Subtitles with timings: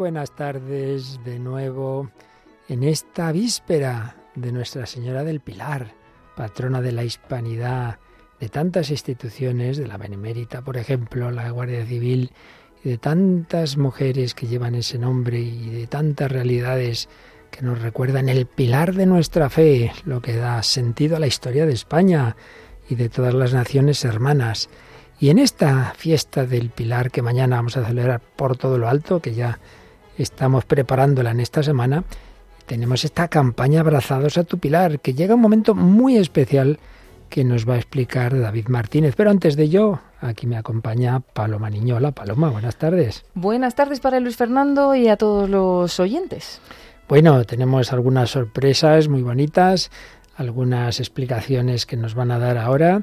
[0.00, 2.08] Buenas tardes de nuevo
[2.70, 5.92] en esta víspera de Nuestra Señora del Pilar,
[6.34, 7.98] patrona de la hispanidad,
[8.40, 12.32] de tantas instituciones, de la Benemérita, por ejemplo, la Guardia Civil,
[12.82, 17.10] y de tantas mujeres que llevan ese nombre y de tantas realidades
[17.50, 21.66] que nos recuerdan el pilar de nuestra fe, lo que da sentido a la historia
[21.66, 22.36] de España
[22.88, 24.70] y de todas las naciones hermanas.
[25.18, 29.20] Y en esta fiesta del Pilar que mañana vamos a celebrar por todo lo alto,
[29.20, 29.58] que ya
[30.22, 32.04] estamos preparándola en esta semana,
[32.66, 36.78] tenemos esta campaña Abrazados a tu Pilar, que llega un momento muy especial
[37.28, 39.14] que nos va a explicar David Martínez.
[39.16, 42.12] Pero antes de ello, aquí me acompaña Paloma Niñola.
[42.12, 43.24] Paloma, buenas tardes.
[43.34, 46.60] Buenas tardes para Luis Fernando y a todos los oyentes.
[47.08, 49.90] Bueno, tenemos algunas sorpresas muy bonitas
[50.40, 53.02] algunas explicaciones que nos van a dar ahora,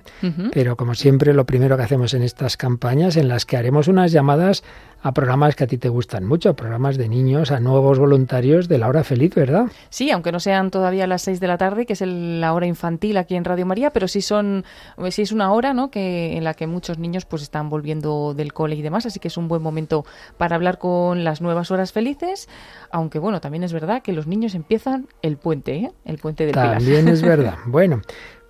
[0.52, 4.12] pero como siempre lo primero que hacemos en estas campañas en las que haremos unas
[4.12, 4.64] llamadas
[5.08, 8.78] a programas que a ti te gustan mucho, programas de niños, a nuevos voluntarios de
[8.78, 9.68] la hora feliz, ¿verdad?
[9.90, 13.16] Sí, aunque no sean todavía las seis de la tarde, que es la hora infantil
[13.16, 14.66] aquí en Radio María, pero sí son,
[15.10, 15.92] sí es una hora, ¿no?
[15.92, 19.30] Que en la que muchos niños pues están volviendo del cole y demás, así que
[19.30, 20.06] es un buen momento
[20.38, 22.50] para hablar con las nuevas horas felices,
[22.92, 25.92] aunque bueno, también es verdad que los niños empiezan el puente, ¿eh?
[26.04, 27.56] El puente del También es verdad.
[27.66, 28.02] Bueno,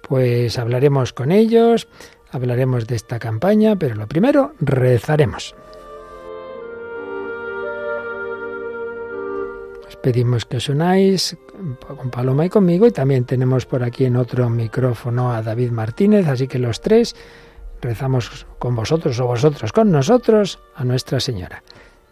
[0.01, 1.87] pues hablaremos con ellos,
[2.31, 5.53] hablaremos de esta campaña, pero lo primero rezaremos.
[10.07, 11.35] Pedimos que os unáis
[11.83, 16.29] con Paloma y conmigo y también tenemos por aquí en otro micrófono a David Martínez,
[16.29, 17.13] así que los tres
[17.81, 21.61] rezamos con vosotros o vosotros con nosotros a Nuestra Señora.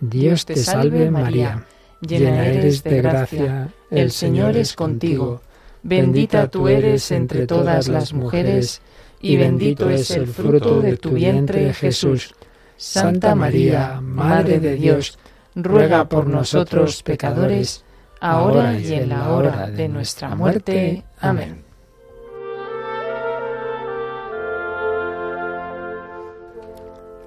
[0.01, 1.63] Dios te salve María,
[2.01, 5.39] llena eres de gracia, el Señor es contigo,
[5.81, 8.81] bendita tú eres entre todas las mujeres
[9.21, 12.35] y bendito es el fruto de tu vientre Jesús.
[12.75, 15.17] Santa María, Madre de Dios,
[15.55, 17.84] ruega por nosotros pecadores,
[18.19, 21.03] ahora y en la hora de nuestra muerte.
[21.19, 21.65] Amén.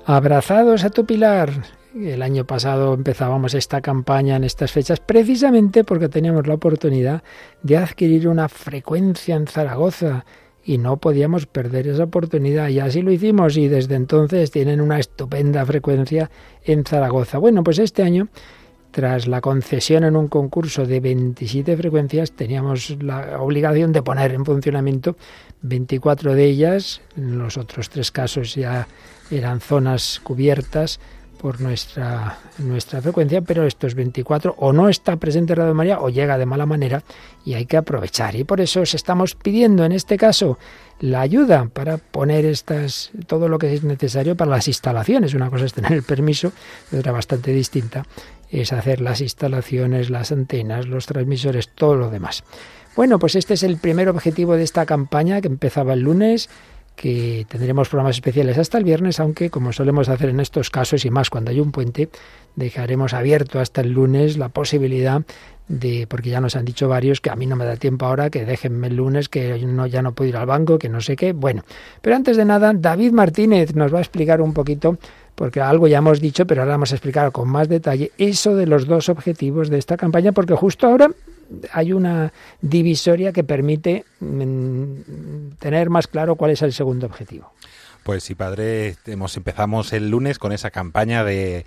[0.04, 1.50] Abrazados a tu pilar.
[1.94, 7.22] El año pasado empezábamos esta campaña en estas fechas precisamente porque teníamos la oportunidad
[7.62, 10.24] de adquirir una frecuencia en Zaragoza
[10.64, 14.98] y no podíamos perder esa oportunidad y así lo hicimos y desde entonces tienen una
[14.98, 16.30] estupenda frecuencia
[16.64, 17.38] en Zaragoza.
[17.38, 18.28] Bueno, pues este año
[18.90, 24.44] tras la concesión en un concurso de 27 frecuencias, teníamos la obligación de poner en
[24.44, 25.16] funcionamiento
[25.62, 27.00] 24 de ellas.
[27.16, 28.88] En los otros tres casos ya
[29.30, 31.00] eran zonas cubiertas
[31.40, 36.36] por nuestra, nuestra frecuencia, pero estos 24 o no está presente Radio María o llega
[36.36, 37.02] de mala manera
[37.44, 38.36] y hay que aprovechar.
[38.36, 40.58] Y por eso os estamos pidiendo en este caso
[41.00, 45.34] la ayuda para poner estas, todo lo que es necesario para las instalaciones.
[45.34, 46.52] Una cosa es tener el permiso,
[46.92, 48.04] otra bastante distinta
[48.50, 52.44] es hacer las instalaciones, las antenas, los transmisores, todo lo demás.
[52.96, 56.48] Bueno, pues este es el primer objetivo de esta campaña que empezaba el lunes
[56.98, 61.10] que tendremos programas especiales hasta el viernes, aunque como solemos hacer en estos casos y
[61.10, 62.08] más cuando hay un puente,
[62.56, 65.22] dejaremos abierto hasta el lunes la posibilidad
[65.68, 68.30] de, porque ya nos han dicho varios que a mí no me da tiempo ahora,
[68.30, 71.14] que déjenme el lunes, que no, ya no puedo ir al banco, que no sé
[71.14, 71.32] qué.
[71.32, 71.62] Bueno,
[72.02, 74.98] pero antes de nada, David Martínez nos va a explicar un poquito,
[75.36, 78.66] porque algo ya hemos dicho, pero ahora vamos a explicar con más detalle eso de
[78.66, 81.10] los dos objetivos de esta campaña, porque justo ahora
[81.72, 87.52] hay una divisoria que permite mm, tener más claro cuál es el segundo objetivo.
[88.02, 91.66] Pues sí, padre, hemos, empezamos el lunes con esa campaña de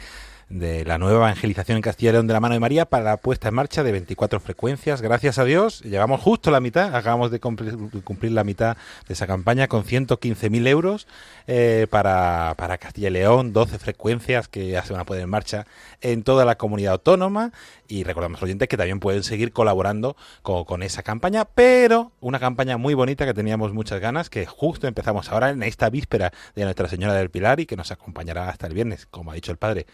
[0.52, 3.18] de la nueva evangelización en Castilla y León de la mano de María para la
[3.18, 5.02] puesta en marcha de 24 frecuencias.
[5.02, 8.76] Gracias a Dios, llevamos justo la mitad, acabamos de cumplir, la mitad
[9.08, 11.08] de esa campaña con 115.000 euros
[11.48, 15.30] eh, para, para Castilla y León, 12 frecuencias que ya se van a poner en
[15.30, 15.66] marcha
[16.02, 17.52] en toda la comunidad autónoma
[17.92, 22.94] y recordamos oyentes que también pueden seguir colaborando con, esa campaña, pero una campaña muy
[22.94, 27.14] bonita que teníamos muchas ganas, que justo empezamos ahora en esta víspera de Nuestra Señora
[27.14, 29.86] del Pilar y que nos acompañará hasta el viernes, como ha dicho el Padre,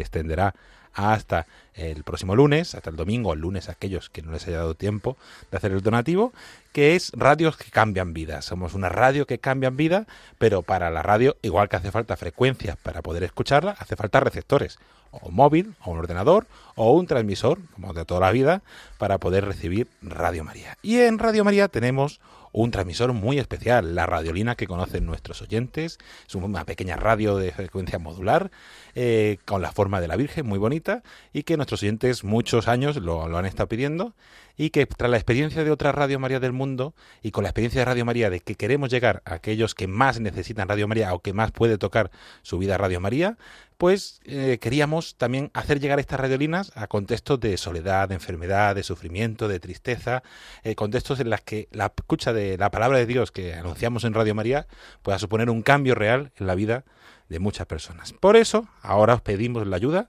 [0.00, 0.54] extenderá
[0.92, 4.74] hasta el próximo lunes, hasta el domingo, el lunes aquellos que no les haya dado
[4.74, 5.16] tiempo
[5.50, 6.32] de hacer el donativo,
[6.72, 8.44] que es radios que cambian vidas.
[8.44, 10.06] Somos una radio que cambian vida,
[10.38, 14.78] pero para la radio, igual que hace falta frecuencias para poder escucharla, hace falta receptores,
[15.10, 16.46] o móvil, o un ordenador,
[16.82, 18.62] o un transmisor, como de toda la vida,
[18.96, 20.78] para poder recibir Radio María.
[20.80, 22.22] Y en Radio María tenemos
[22.52, 25.98] un transmisor muy especial, la radiolina que conocen nuestros oyentes.
[26.26, 28.50] Es una pequeña radio de frecuencia modular
[28.94, 31.02] eh, con la forma de la Virgen, muy bonita,
[31.34, 34.14] y que nuestros oyentes muchos años lo, han estado pidiendo
[34.56, 37.80] y que tras la experiencia de otras Radio María del mundo y con la experiencia
[37.80, 41.20] de Radio María de que queremos llegar a aquellos que más necesitan Radio María o
[41.20, 42.10] que más puede tocar
[42.42, 43.38] su vida Radio María,
[43.78, 48.82] pues eh, queríamos también hacer llegar estas radiolinas a contextos de soledad, de enfermedad, de
[48.82, 50.22] sufrimiento, de tristeza,
[50.62, 54.14] eh, contextos en los que la escucha de la palabra de Dios que anunciamos en
[54.14, 54.66] Radio María
[55.02, 56.84] pueda suponer un cambio real en la vida
[57.28, 58.12] de muchas personas.
[58.12, 60.08] Por eso, ahora os pedimos la ayuda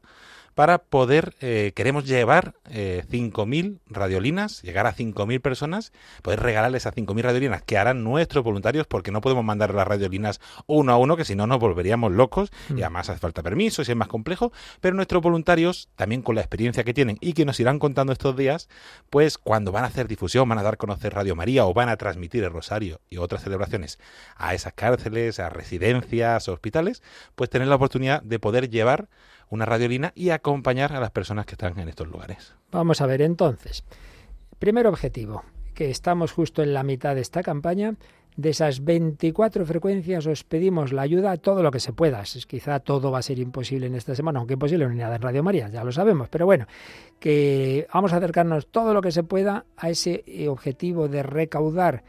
[0.56, 6.94] para poder, eh, queremos llevar eh, 5.000 radiolinas, llegar a 5.000 personas, poder regalarles a
[6.94, 11.18] 5.000 radiolinas que harán nuestros voluntarios porque no podemos mandar las radiolinas uno a uno,
[11.18, 12.78] que si no nos volveríamos locos y mm.
[12.80, 16.84] además hace falta permiso y es más complejo, pero nuestros voluntarios, también con la experiencia
[16.84, 18.70] que tienen y que nos irán contando estos días,
[19.10, 21.90] pues cuando van a hacer difusión, van a dar a conocer Radio María o van
[21.90, 24.00] a transmitir el Rosario y otras celebraciones
[24.36, 27.04] a esas cárceles, a residencias, hospitales,
[27.36, 29.10] pues tener la oportunidad de poder llevar
[29.52, 32.56] una radiolina y acompañar a las personas que están en estos lugares.
[32.72, 33.84] Vamos a ver entonces.
[34.58, 35.44] Primer objetivo,
[35.76, 37.96] que estamos justo en la mitad de esta campaña.
[38.38, 42.24] De esas 24 frecuencias os pedimos la ayuda a todo lo que se pueda.
[42.48, 45.22] Quizá todo va a ser imposible en esta semana, aunque imposible no hay nada en
[45.22, 46.30] Radio María, ya lo sabemos.
[46.30, 46.66] Pero bueno,
[47.20, 52.06] que vamos a acercarnos todo lo que se pueda a ese objetivo de recaudar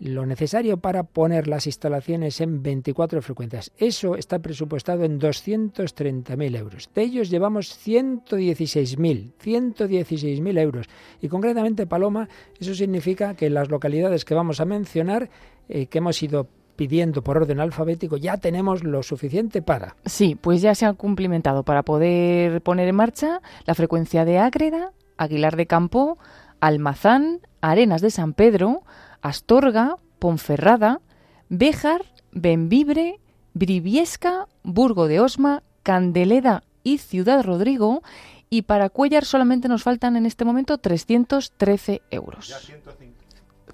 [0.00, 3.72] lo necesario para poner las instalaciones en 24 frecuencias.
[3.78, 6.90] Eso está presupuestado en 230.000 euros.
[6.94, 10.86] De ellos llevamos 116.000, 116.000 euros.
[11.20, 15.30] Y concretamente, Paloma, eso significa que las localidades que vamos a mencionar,
[15.68, 19.96] eh, que hemos ido pidiendo por orden alfabético, ya tenemos lo suficiente para.
[20.04, 24.92] Sí, pues ya se ha cumplimentado para poder poner en marcha la frecuencia de Ágreda,
[25.16, 26.18] Aguilar de Campo,
[26.60, 28.82] Almazán, Arenas de San Pedro,
[29.24, 31.00] Astorga, Ponferrada,
[31.48, 33.20] Béjar, Benvibre,
[33.54, 38.02] Briviesca, Burgo de Osma, Candeleda y Ciudad Rodrigo.
[38.50, 42.54] Y para Cuellar solamente nos faltan en este momento 313 euros.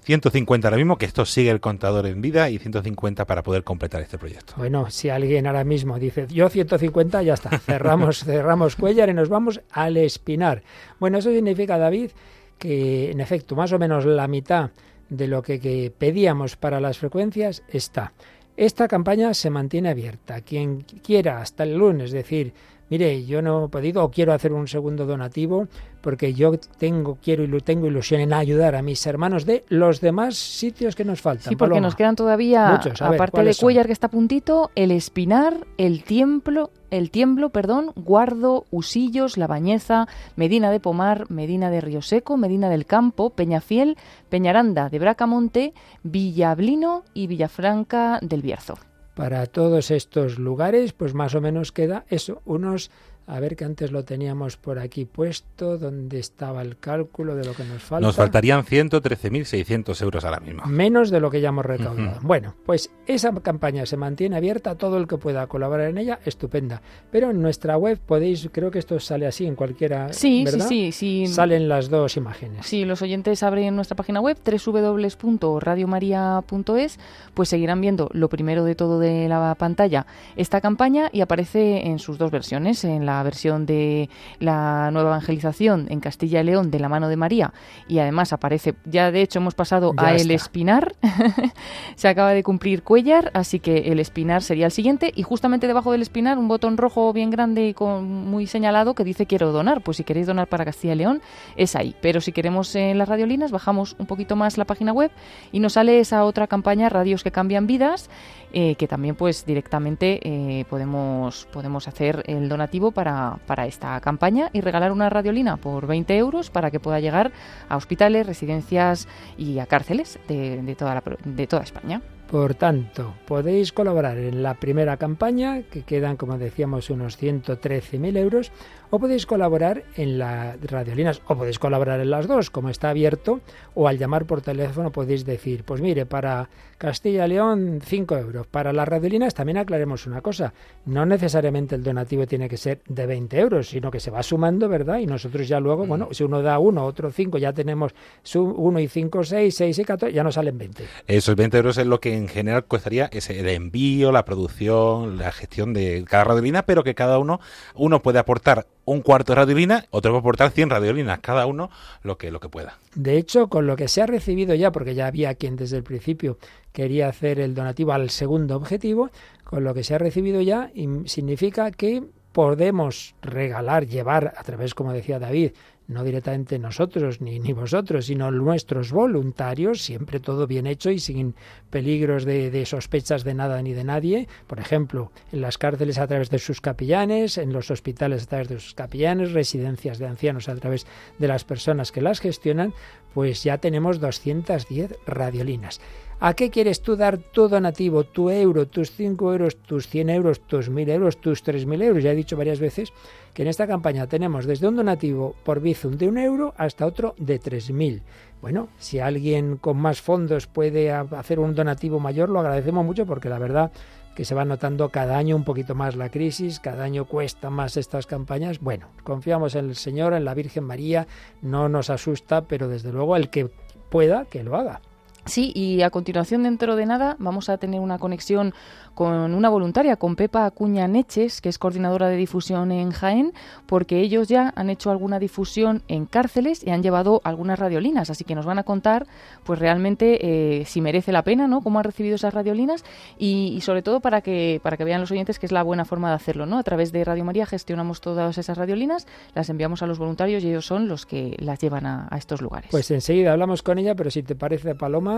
[0.03, 4.01] 150 ahora mismo, que esto sigue el contador en vida, y 150 para poder completar
[4.01, 4.53] este proyecto.
[4.55, 9.27] Bueno, si alguien ahora mismo dice, yo 150, ya está, cerramos, cerramos Cuellar y nos
[9.27, 10.63] vamos al Espinar.
[10.97, 12.11] Bueno, eso significa, David,
[12.57, 14.71] que en efecto, más o menos la mitad
[15.11, 18.13] de lo que, pedíamos para las frecuencias está.
[18.55, 20.41] Esta campaña se mantiene abierta.
[20.41, 22.53] Quien quiera hasta el lunes decir,
[22.91, 25.67] mire, yo no he podido o quiero hacer un segundo donativo
[26.01, 30.35] porque yo tengo, quiero y tengo ilusión en ayudar a mis hermanos de los demás
[30.35, 31.49] sitios que nos faltan.
[31.49, 36.69] Sí, porque nos quedan todavía, aparte de Cuellar que está puntito, el Espinar, el Tiemplo,
[36.89, 42.67] el Tiemblo, perdón, Guardo, Usillos, La Bañeza, Medina de Pomar, Medina de Río Seco, Medina
[42.69, 43.97] del Campo, Peñafiel,
[44.29, 45.73] Peñaranda de Bracamonte,
[46.03, 48.77] Villablino y Villafranca del Bierzo.
[49.15, 52.91] Para todos estos lugares, pues más o menos queda eso, unos
[53.31, 57.53] a ver que antes lo teníamos por aquí puesto, donde estaba el cálculo de lo
[57.53, 58.05] que nos falta.
[58.05, 60.65] Nos faltarían 113.600 euros ahora mismo.
[60.65, 62.19] Menos de lo que ya hemos recaudado.
[62.23, 66.81] Bueno, pues esa campaña se mantiene abierta, todo el que pueda colaborar en ella, estupenda.
[67.09, 70.11] Pero en nuestra web podéis, creo que esto sale así en cualquiera.
[70.11, 71.27] Sí, sí, sí, sí.
[71.27, 72.65] Salen las dos imágenes.
[72.65, 76.99] Sí, los oyentes abren nuestra página web www.radiomaria.es,
[77.33, 81.99] pues seguirán viendo lo primero de todo de la pantalla esta campaña y aparece en
[81.99, 84.09] sus dos versiones, en la la versión de
[84.39, 87.53] la nueva evangelización en Castilla y León de la mano de María.
[87.87, 90.95] Y además aparece, ya de hecho hemos pasado a El Espinar,
[91.95, 95.11] se acaba de cumplir Cuellar, así que El Espinar sería el siguiente.
[95.15, 99.03] Y justamente debajo del Espinar un botón rojo bien grande y con, muy señalado que
[99.03, 101.21] dice quiero donar, pues si queréis donar para Castilla y León
[101.55, 105.11] es ahí, pero si queremos en las radiolinas bajamos un poquito más la página web
[105.51, 108.09] y nos sale esa otra campaña Radios que cambian vidas
[108.53, 113.10] eh, que también pues directamente eh, podemos, podemos hacer el donativo para,
[113.45, 117.31] para, esta campaña y regalar una radiolina por 20 euros para que pueda llegar
[117.69, 122.01] a hospitales, residencias y a cárceles de, toda, la, de toda España.
[122.31, 128.53] Por tanto, podéis colaborar en la primera campaña, que quedan, como decíamos, unos 113.000 euros,
[128.91, 133.39] o podéis colaborar en las radiolinas, o podéis colaborar en las dos, como está abierto,
[133.73, 138.73] o al llamar por teléfono podéis decir, pues mire, para Castilla León 5 euros, para
[138.73, 140.53] las radiolinas también aclaremos una cosa,
[140.85, 144.67] no necesariamente el donativo tiene que ser de 20 euros, sino que se va sumando,
[144.67, 144.97] ¿verdad?
[144.97, 147.93] Y nosotros ya luego, bueno, si uno da uno, otro cinco, ya tenemos
[148.35, 150.83] uno y cinco, seis, seis y 14, ya nos salen 20.
[151.07, 155.31] Esos 20 euros es lo que en general costaría ese, el envío, la producción, la
[155.31, 157.39] gestión de cada radiolina, pero que cada uno,
[157.75, 161.69] uno puede aportar un cuarto de radiolina, otro puede aportar 100 radiolinas, cada uno
[162.03, 162.77] lo que, lo que pueda.
[162.95, 165.83] De hecho, con lo que se ha recibido ya, porque ya había quien desde el
[165.83, 166.37] principio
[166.71, 169.09] quería hacer el donativo al segundo objetivo,
[169.43, 170.71] con lo que se ha recibido ya
[171.05, 175.51] significa que podemos regalar, llevar a través, como decía David,
[175.91, 181.35] no directamente nosotros ni, ni vosotros, sino nuestros voluntarios, siempre todo bien hecho y sin
[181.69, 186.07] peligros de, de sospechas de nada ni de nadie, por ejemplo, en las cárceles a
[186.07, 190.49] través de sus capillanes, en los hospitales a través de sus capillanes, residencias de ancianos
[190.49, 190.87] a través
[191.19, 192.73] de las personas que las gestionan,
[193.13, 195.81] pues ya tenemos 210 radiolinas.
[196.23, 200.39] ¿A qué quieres tú dar tu donativo, tu euro, tus 5 euros, tus 100 euros,
[200.41, 202.03] tus 1000 euros, tus 3000 euros?
[202.03, 202.93] Ya he dicho varias veces
[203.33, 207.15] que en esta campaña tenemos desde un donativo por Bizum de un euro hasta otro
[207.17, 208.03] de 3000.
[208.39, 213.27] Bueno, si alguien con más fondos puede hacer un donativo mayor, lo agradecemos mucho porque
[213.27, 213.71] la verdad
[214.15, 217.77] que se va notando cada año un poquito más la crisis, cada año cuesta más
[217.77, 218.59] estas campañas.
[218.59, 221.07] Bueno, confiamos en el Señor, en la Virgen María,
[221.41, 223.49] no nos asusta, pero desde luego el que
[223.89, 224.81] pueda, que lo haga.
[225.25, 228.53] Sí, y a continuación, dentro de nada, vamos a tener una conexión
[228.95, 233.33] con una voluntaria, con Pepa Acuña Neches, que es coordinadora de difusión en Jaén,
[233.65, 238.23] porque ellos ya han hecho alguna difusión en cárceles y han llevado algunas radiolinas, así
[238.23, 239.07] que nos van a contar,
[239.43, 240.19] pues realmente
[240.59, 241.61] eh, si merece la pena, ¿no?
[241.61, 242.83] Cómo han recibido esas radiolinas
[243.17, 246.09] y, sobre todo para que para que vean los oyentes que es la buena forma
[246.09, 246.57] de hacerlo, ¿no?
[246.57, 250.49] A través de Radio María gestionamos todas esas radiolinas, las enviamos a los voluntarios y
[250.49, 252.71] ellos son los que las llevan a, a estos lugares.
[252.71, 255.10] Pues enseguida hablamos con ella, pero si te parece, Paloma,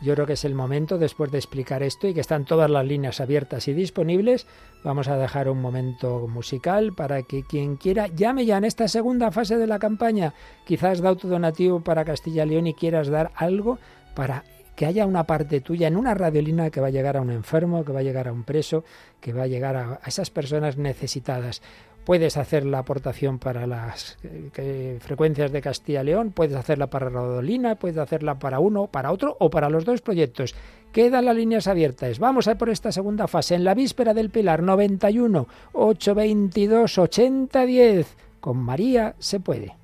[0.00, 2.86] yo creo que es el momento, después de explicar esto y que están todas las
[2.86, 4.46] líneas abiertas y disponibles,
[4.84, 9.32] vamos a dejar un momento musical para que quien quiera llame ya en esta segunda
[9.32, 10.34] fase de la campaña.
[10.66, 13.78] Quizás da tu donativo para Castilla y León y quieras dar algo
[14.14, 14.44] para
[14.78, 17.84] que haya una parte tuya en una radiolina que va a llegar a un enfermo,
[17.84, 18.84] que va a llegar a un preso,
[19.20, 21.62] que va a llegar a, esas personas necesitadas.
[22.08, 27.10] Puedes hacer la aportación para las eh, frecuencias de Castilla y León, puedes hacerla para
[27.10, 30.54] Rodolina, puedes hacerla para uno, para otro o para los dos proyectos.
[30.90, 32.18] Quedan las líneas abiertas.
[32.18, 33.56] Vamos a por esta segunda fase.
[33.56, 38.16] En la víspera del Pilar 91 822 8010.
[38.40, 39.76] Con María se puede.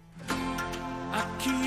[1.13, 1.64] Aquí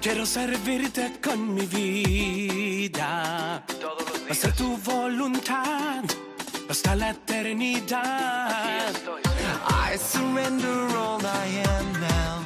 [0.00, 3.62] Quiero servirte con mi vida.
[4.30, 6.04] Hacer tu voluntad
[6.70, 8.94] hasta la eternidad.
[9.68, 12.42] I surrender all I am now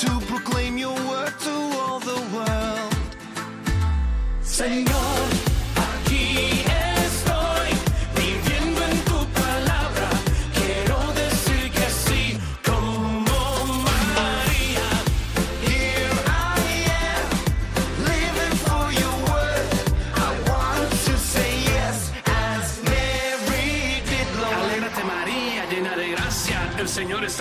[0.00, 2.92] to proclaim your word to all the world.
[4.42, 5.41] Señor,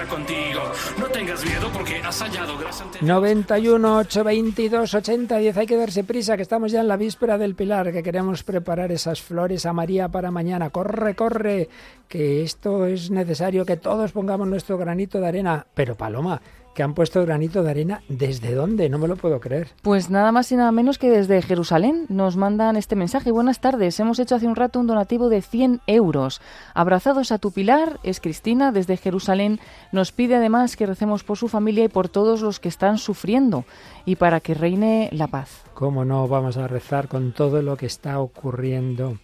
[0.02, 0.62] está contigo.
[1.00, 5.58] No tengas miedo porque has hallado ante 91 822 8010.
[5.58, 8.92] Hay que darse prisa, que estamos ya en la víspera del Pilar, que queremos preparar
[8.92, 10.70] esas flores a María para mañana.
[10.70, 11.70] Corre, corre,
[12.08, 15.66] que esto es necesario, que todos pongamos nuestro granito de arena.
[15.74, 16.42] Pero Paloma,
[16.74, 18.90] que han puesto granito de arena, ¿desde dónde?
[18.90, 19.70] No me lo puedo creer.
[19.82, 23.32] Pues nada más y nada menos que desde Jerusalén nos mandan este mensaje.
[23.32, 26.42] Buenas tardes, hemos hecho hace un rato un donativo de 100 euros.
[26.74, 29.60] Abrazados a tu pilar, es Cristina desde Jerusalén.
[29.92, 33.66] Nos pide además que recemos por su familia y por todos los que están sufriendo
[34.06, 35.64] y para que reine la paz.
[35.74, 39.18] ¿Cómo no vamos a rezar con todo lo que está ocurriendo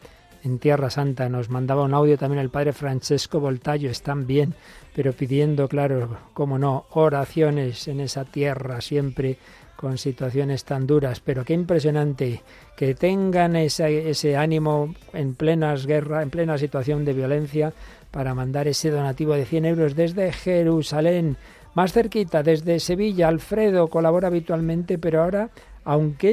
[0.44, 1.30] en Tierra Santa?
[1.30, 4.56] Nos mandaba un audio también el padre Francesco Voltayo, están bien,
[4.98, 9.38] pero pidiendo, claro, cómo no, oraciones en esa tierra siempre
[9.76, 12.42] con situaciones tan duras, pero qué impresionante
[12.76, 17.74] que tengan ese, ánimo en plenas guerras, en plena situación de violencia,
[18.10, 21.38] para mandar ese donativo de 100 euros desde Jerusalén.
[21.76, 25.52] Más cerquita, desde Sevilla, Alfredo colabora habitualmente, pero ahora,
[25.84, 26.32] aunque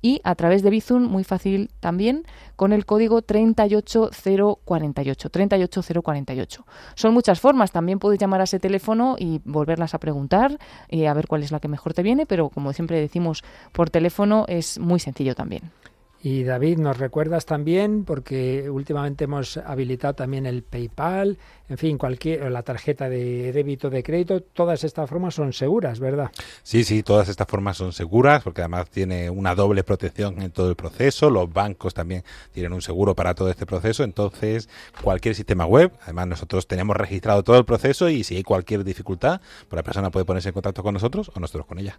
[0.02, 2.24] y a través de Bizum muy fácil también
[2.56, 6.66] con el código 38048 38048.
[6.94, 10.58] Son muchas formas, también puedes llamar a ese teléfono y volverlas a preguntar,
[10.88, 13.42] eh, a ver cuál es la que mejor te viene, pero como siempre decimos
[13.72, 15.70] por teléfono es muy sencillo también.
[16.20, 22.50] Y David, nos recuerdas también, porque últimamente hemos habilitado también el PayPal, en fin, cualquier,
[22.50, 26.30] la tarjeta de débito, de crédito, todas estas formas son seguras, ¿verdad?
[26.64, 30.70] Sí, sí, todas estas formas son seguras porque además tiene una doble protección en todo
[30.70, 31.30] el proceso.
[31.30, 34.02] Los bancos también tienen un seguro para todo este proceso.
[34.02, 34.68] Entonces,
[35.02, 39.40] cualquier sistema web, además nosotros tenemos registrado todo el proceso y si hay cualquier dificultad,
[39.68, 41.96] pues la persona puede ponerse en contacto con nosotros o nosotros con ella.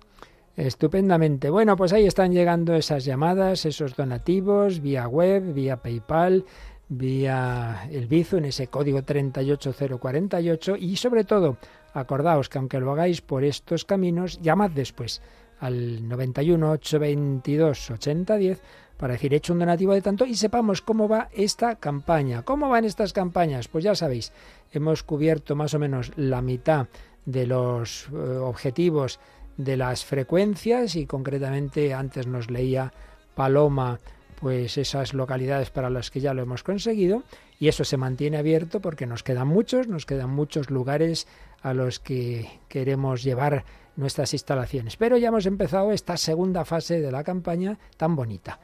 [0.55, 1.49] Estupendamente.
[1.49, 6.45] Bueno, pues ahí están llegando esas llamadas, esos donativos, vía web, vía PayPal,
[6.89, 11.57] vía el Bizum, ese código 38048 y sobre todo,
[11.93, 15.21] acordaos que aunque lo hagáis por estos caminos, llamad después
[15.59, 18.61] al 91 822 8010
[18.97, 22.41] para decir he hecho un donativo de tanto y sepamos cómo va esta campaña.
[22.43, 23.69] ¿Cómo van estas campañas?
[23.69, 24.33] Pues ya sabéis,
[24.73, 26.87] hemos cubierto más o menos la mitad
[27.25, 29.19] de los eh, objetivos
[29.59, 32.93] de las frecuencias y concretamente antes nos leía
[33.35, 33.99] Paloma
[34.39, 37.23] pues esas localidades para las que ya lo hemos conseguido
[37.59, 41.27] y eso se mantiene abierto porque nos quedan muchos, nos quedan muchos lugares
[41.61, 43.65] a los que queremos llevar
[43.97, 44.95] nuestras instalaciones.
[44.95, 48.61] Pero ya hemos empezado esta segunda fase de la campaña tan bonita.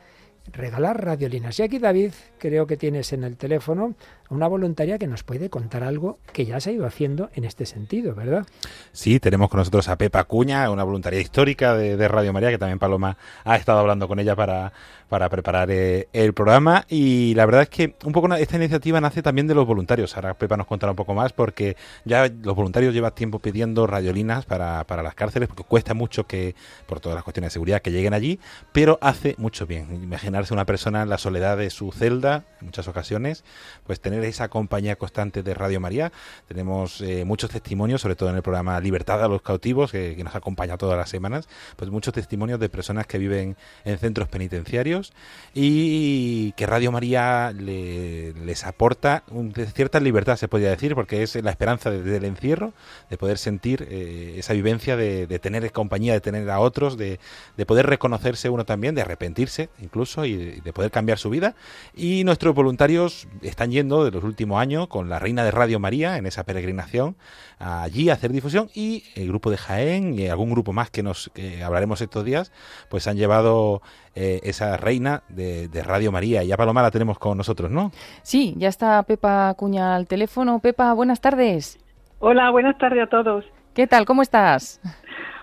[0.53, 1.59] Regalar radiolinas.
[1.59, 3.95] Y aquí, David, creo que tienes en el teléfono
[4.29, 7.65] una voluntaria que nos puede contar algo que ya se ha ido haciendo en este
[7.65, 8.45] sentido, ¿verdad?
[8.91, 12.79] Sí, tenemos con nosotros a Pepa Cuña, una voluntaria histórica de, Radio María, que también
[12.79, 14.73] Paloma ha estado hablando con ella para,
[15.09, 16.85] para preparar eh, el programa.
[16.89, 20.15] Y la verdad es que un poco esta iniciativa nace también de los voluntarios.
[20.15, 24.45] Ahora Pepa nos contará un poco más, porque ya los voluntarios llevan tiempo pidiendo radiolinas
[24.45, 26.55] para, para las cárceles, porque cuesta mucho que,
[26.87, 28.39] por todas las cuestiones de seguridad, que lleguen allí,
[28.71, 29.93] pero hace mucho bien.
[30.03, 33.43] Imaginarse una persona en la soledad de su celda, en muchas ocasiones,
[33.85, 36.11] pues tener esa compañía constante de Radio María.
[36.47, 40.35] Tenemos eh, muchos testimonios, sobre todo en el programa Libertad a los cautivos, que, nos
[40.35, 45.13] acompaña todas las semanas, pues muchos testimonios de personas que viven en centros penitenciarios
[45.53, 51.35] y que Radio María le- les aporta un- cierta libertad, se podría decir, porque es
[51.35, 52.73] la esperanza de- del encierro,
[53.09, 57.19] de poder sentir eh, esa vivencia de, de tener compañía, de tener a otros, de,
[57.57, 61.55] de poder reconocerse uno también, de arrepentirse incluso y de poder cambiar su vida.
[61.95, 66.17] Y nuestros voluntarios están yendo de los últimos años con la Reina de Radio María
[66.17, 67.15] en esa peregrinación
[67.59, 71.29] allí a hacer difusión y el grupo de Jaén y algún grupo más que nos
[71.33, 72.51] que hablaremos estos días,
[72.89, 73.81] pues han llevado
[74.15, 76.43] eh, esa reina de, de Radio María.
[76.43, 77.91] Y ya Paloma la tenemos con nosotros, ¿no?
[78.23, 80.59] Sí, ya está Pepa Cuña al teléfono.
[80.59, 81.79] Pepa, buenas tardes.
[82.19, 83.45] Hola, buenas tardes a todos.
[83.73, 84.05] ¿Qué tal?
[84.05, 84.79] ¿Cómo estás?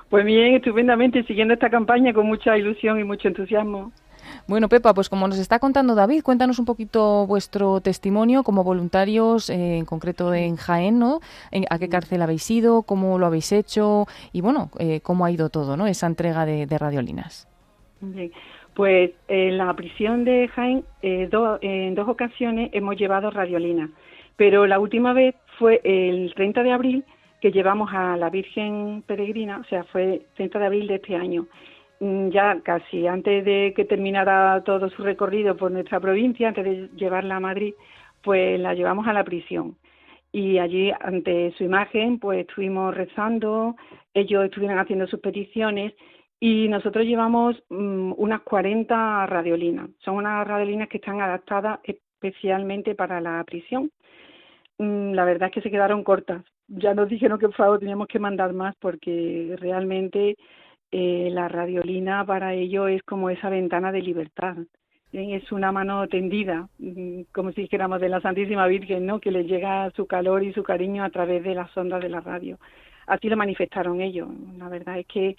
[0.08, 3.92] Pues bien, estupendamente, siguiendo esta campaña con mucha ilusión y mucho entusiasmo.
[4.48, 9.48] Bueno, Pepa, pues como nos está contando David, cuéntanos un poquito vuestro testimonio como voluntarios,
[9.50, 11.20] eh, en concreto en Jaén, ¿no?
[11.50, 12.82] En- ¿A qué cárcel habéis ido?
[12.82, 14.06] ¿Cómo lo habéis hecho?
[14.32, 15.86] Y bueno, eh, cómo ha ido todo, ¿no?
[15.86, 17.48] Esa entrega de, de radiolinas.
[18.00, 18.32] Bien,
[18.74, 23.90] pues en la prisión de Jaén, eh, do- en dos ocasiones hemos llevado radiolina,
[24.36, 27.04] pero la última vez fue el 30 de abril
[27.40, 31.46] que llevamos a la Virgen Peregrina, o sea, fue 30 de abril de este año.
[32.02, 36.88] Mm, Ya casi antes de que terminara todo su recorrido por nuestra provincia, antes de
[36.96, 37.74] llevarla a Madrid,
[38.22, 39.76] pues la llevamos a la prisión.
[40.34, 43.76] y allí ante su imagen pues estuvimos rezando,
[44.14, 45.94] ellos estuvieron haciendo sus peticiones
[46.40, 49.90] y nosotros llevamos mm, unas 40 radiolinas.
[50.04, 53.90] Son unas radiolinas que están adaptadas especialmente para la prisión.
[54.78, 56.42] Mm, la verdad es que se quedaron cortas.
[56.68, 60.36] Ya nos dijeron que por favor teníamos que mandar más porque realmente
[60.92, 64.56] eh, la radiolina para ellos es como esa ventana de libertad.
[65.12, 69.18] Eh, Es una mano tendida, mm, como si dijéramos de la Santísima Virgen, ¿no?
[69.20, 72.20] Que les llega su calor y su cariño a través de las ondas de la
[72.20, 72.58] radio.
[73.06, 74.28] Así lo manifestaron ellos.
[74.58, 75.36] La verdad es que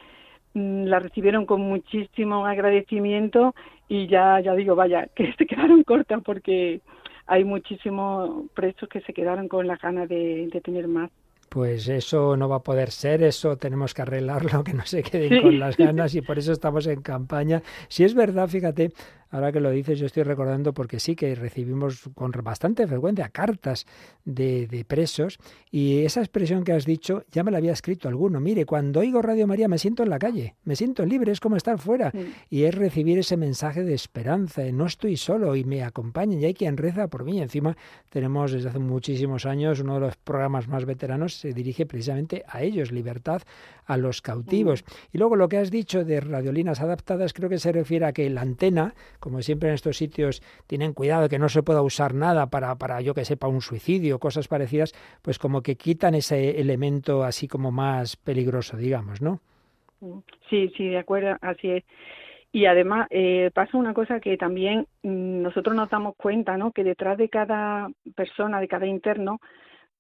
[0.56, 3.54] mm, la recibieron con muchísimo agradecimiento
[3.88, 6.82] y ya, ya digo, vaya, que se quedaron cortas porque
[7.28, 11.12] hay muchísimos presos que se quedaron con las ganas de tener más.
[11.54, 15.40] Pues eso no va a poder ser, eso tenemos que arreglarlo, que no se queden
[15.44, 17.62] con las ganas y por eso estamos en campaña.
[17.90, 18.92] Si es verdad, fíjate,
[19.34, 23.86] ahora que lo dices, yo estoy recordando porque sí que recibimos con bastante frecuencia cartas
[24.24, 25.40] de, de presos
[25.72, 28.40] y esa expresión que has dicho ya me la había escrito alguno.
[28.40, 31.58] Mire, cuando oigo Radio María me siento en la calle, me siento libre, es como
[31.58, 32.34] estar fuera Sí.
[32.50, 36.46] y es recibir ese mensaje de esperanza, de no estoy solo y me acompañan y
[36.46, 37.42] hay quien reza por mí.
[37.42, 37.76] Encima
[38.10, 42.62] tenemos desde hace muchísimos años uno de los programas más veteranos se dirige precisamente a
[42.62, 43.42] ellos, libertad
[43.86, 44.84] a los cautivos.
[45.12, 48.30] Y luego lo que has dicho de radiolinas adaptadas creo que se refiere a que
[48.30, 52.14] la antena, como siempre en estos sitios tienen cuidado de que no se pueda usar
[52.14, 56.60] nada para, para yo que sepa, un suicidio, cosas parecidas, pues como que quitan ese
[56.60, 59.40] elemento así como más peligroso, digamos, ¿no?
[60.50, 61.86] Sí, sí, de acuerdo, así es.
[62.52, 66.74] Y además eh, pasa una cosa que también mm, nosotros nos damos cuenta, ¿no?
[66.74, 69.40] Que detrás de cada persona, de cada interno,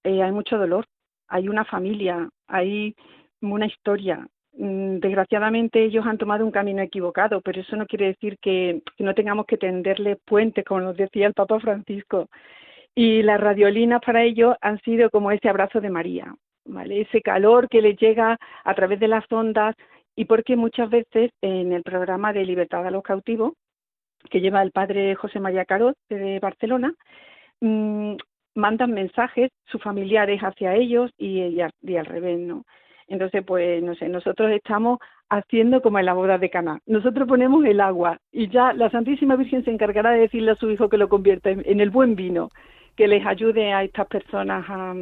[0.04, 0.86] eh, hay mucho dolor,
[1.30, 2.94] hay una familia, hay
[3.40, 4.28] una historia.
[4.54, 9.14] Mm, Desgraciadamente ellos han tomado un camino equivocado, pero eso no quiere decir que, no
[9.16, 12.30] tengamos que tenderles puentes, como nos decía el Papa Francisco.
[12.96, 16.36] Y las radiolinas para ellos han sido como ese abrazo de María,
[16.66, 17.02] ¿vale?
[17.02, 19.76] Ese calor que les llega a través de las ondas
[20.16, 23.54] y porque muchas veces en el programa de Libertad a los Cautivos,
[24.30, 26.94] que lleva el padre José María Carot de Barcelona,
[27.62, 28.16] mm,
[28.56, 32.64] mandan mensajes sus familiares hacia ellos y, y, y al revés, ¿no?
[33.08, 36.80] Entonces, pues, no sé, nosotros estamos haciendo como en la boda de Caná.
[36.86, 40.70] Nosotros ponemos el agua y ya la Santísima Virgen se encargará de decirle a su
[40.70, 42.50] hijo que lo convierta en, el buen vino,
[42.96, 44.94] que les ayude a estas personas a,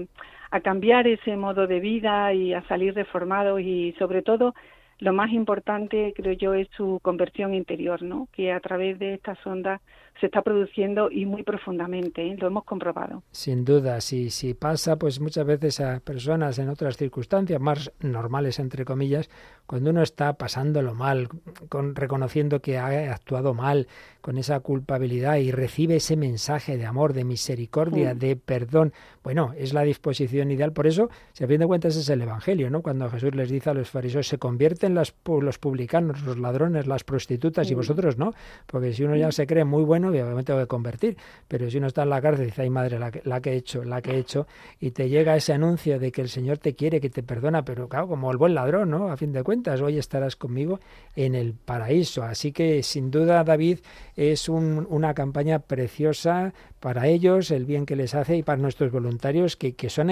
[0.52, 4.54] a cambiar ese modo de vida y a salir reformados y sobre todo
[5.02, 8.28] lo más importante, creo yo, es su conversión interior, ¿no?
[8.32, 9.82] Que a través de estas ondas
[10.22, 12.38] se está produciendo y muy profundamente, ¿eh?
[12.40, 13.24] lo hemos comprobado.
[13.32, 18.60] Sin duda, si, si pasa, pues muchas veces a personas en otras circunstancias más normales,
[18.60, 19.30] entre comillas,
[19.66, 21.28] cuando uno está pasándolo mal,
[21.70, 23.88] con, reconociendo que ha actuado mal,
[24.22, 28.20] con esa culpabilidad y recibe ese mensaje de amor, de misericordia, Sí.
[28.20, 30.72] de perdón, bueno, es la disposición ideal.
[30.72, 32.82] Por eso, si a fin de cuentas es el Evangelio, ¿no?
[32.82, 37.04] Cuando Jesús les dice a los fariseos, se convierten las los publicanos, los ladrones, las
[37.04, 38.34] prostitutas y vosotros no,
[38.68, 41.88] porque si uno ya se cree muy bueno, obviamente tengo que convertir, pero si uno
[41.88, 44.02] está en la cárcel y dice, ay madre, la que, la que he hecho, la
[44.02, 44.48] que he hecho,
[44.80, 47.88] y te llega ese anuncio de que el Señor te quiere, que te perdona, pero
[47.88, 49.12] claro, como el buen ladrón, ¿no?
[49.12, 50.80] A fin de cuentas, hoy estarás conmigo
[51.16, 52.24] en el paraíso.
[52.24, 53.80] Así que sin duda, David,
[54.16, 58.92] es un- una campaña preciosa para ellos, el bien que les hace y para nuestros
[58.92, 60.10] voluntarios, que, que son,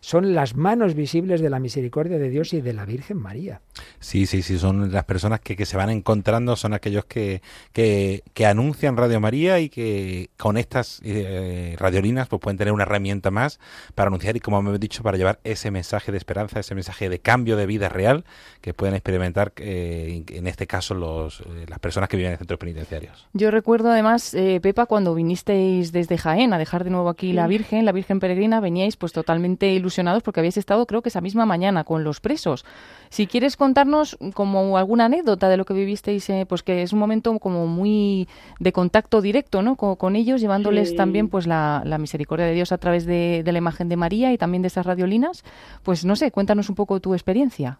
[0.00, 3.60] son las manos visibles de la misericordia de Dios y de la Virgen María.
[3.98, 8.22] Sí, sí, sí, son las personas que, que se van encontrando, son aquellos que, que,
[8.34, 13.30] que anuncian Radio María y que con estas eh, radiolinas pues pueden tener una herramienta
[13.30, 13.58] más
[13.94, 17.08] para anunciar y como me he dicho, para llevar ese mensaje de esperanza, ese mensaje
[17.08, 18.24] de cambio de vida real
[18.60, 22.58] que pueden experimentar eh, en este caso los, eh, las personas que viven en centros
[22.58, 23.26] penitenciarios.
[23.32, 27.46] Yo recuerdo además, eh, Pepa, cuando vinisteis desde Jaén a dejar de nuevo aquí la.
[27.46, 31.46] Virgen, la Virgen Peregrina, veníais pues totalmente ilusionados porque habíais estado creo que esa misma
[31.46, 32.64] mañana con los presos.
[33.08, 36.98] Si quieres contarnos como alguna anécdota de lo que vivisteis, eh, pues que es un
[36.98, 39.76] momento como muy de contacto directo, ¿no?
[39.76, 40.96] Con, con ellos, llevándoles Sí.
[40.96, 44.32] también pues la, la misericordia de Dios a través de, de la imagen de María
[44.32, 45.44] y también de esas radiolinas.
[45.82, 47.78] Pues no sé, cuéntanos un poco tu experiencia.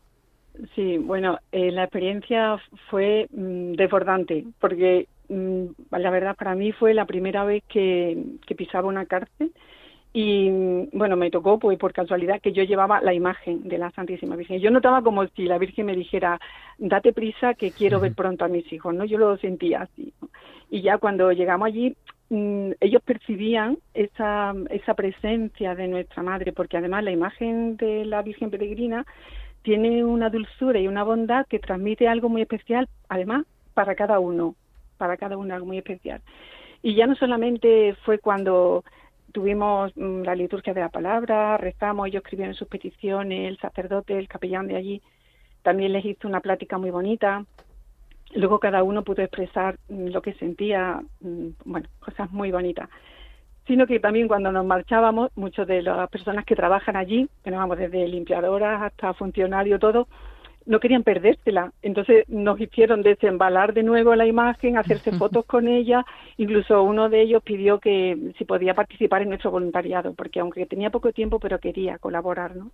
[0.74, 2.58] Sí, bueno, eh, la experiencia
[2.90, 8.54] fue mm, desbordante, porque mm, la verdad para mí fue la primera vez que, que
[8.54, 9.52] pisaba una cárcel
[10.12, 13.90] y mm, bueno, me tocó pues por casualidad que yo llevaba la imagen de la
[13.92, 14.60] Santísima Virgen.
[14.60, 16.38] Yo notaba como si la Virgen me dijera,
[16.78, 19.04] date prisa que quiero ver pronto a mis hijos, ¿no?
[19.04, 20.12] Yo lo sentía así.
[20.20, 20.28] ¿no?
[20.70, 21.96] Y ya cuando llegamos allí,
[22.28, 28.22] mm, ellos percibían esa, esa presencia de nuestra Madre, porque además la imagen de la
[28.22, 29.06] Virgen Peregrina
[29.62, 34.54] tiene una dulzura y una bondad que transmite algo muy especial, además, para cada uno,
[34.98, 36.20] para cada uno algo muy especial.
[36.82, 38.84] Y ya no solamente fue cuando
[39.32, 44.28] tuvimos mm, la liturgia de la palabra, rezamos, ellos escribieron sus peticiones, el sacerdote, el
[44.28, 45.02] capellán de allí,
[45.62, 47.44] también les hizo una plática muy bonita.
[48.34, 52.88] Luego cada uno pudo expresar mm, lo que sentía, mm, bueno, cosas muy bonitas
[53.72, 57.58] sino que también cuando nos marchábamos, muchas de las personas que trabajan allí, que nos
[57.58, 60.08] vamos desde limpiadoras hasta funcionarios, todo,
[60.66, 61.72] no querían perdérsela.
[61.80, 66.04] Entonces nos hicieron desembalar de nuevo la imagen, hacerse fotos con ella.
[66.36, 70.90] Incluso uno de ellos pidió que si podía participar en nuestro voluntariado, porque aunque tenía
[70.90, 72.72] poco tiempo, pero quería colaborar, ¿no?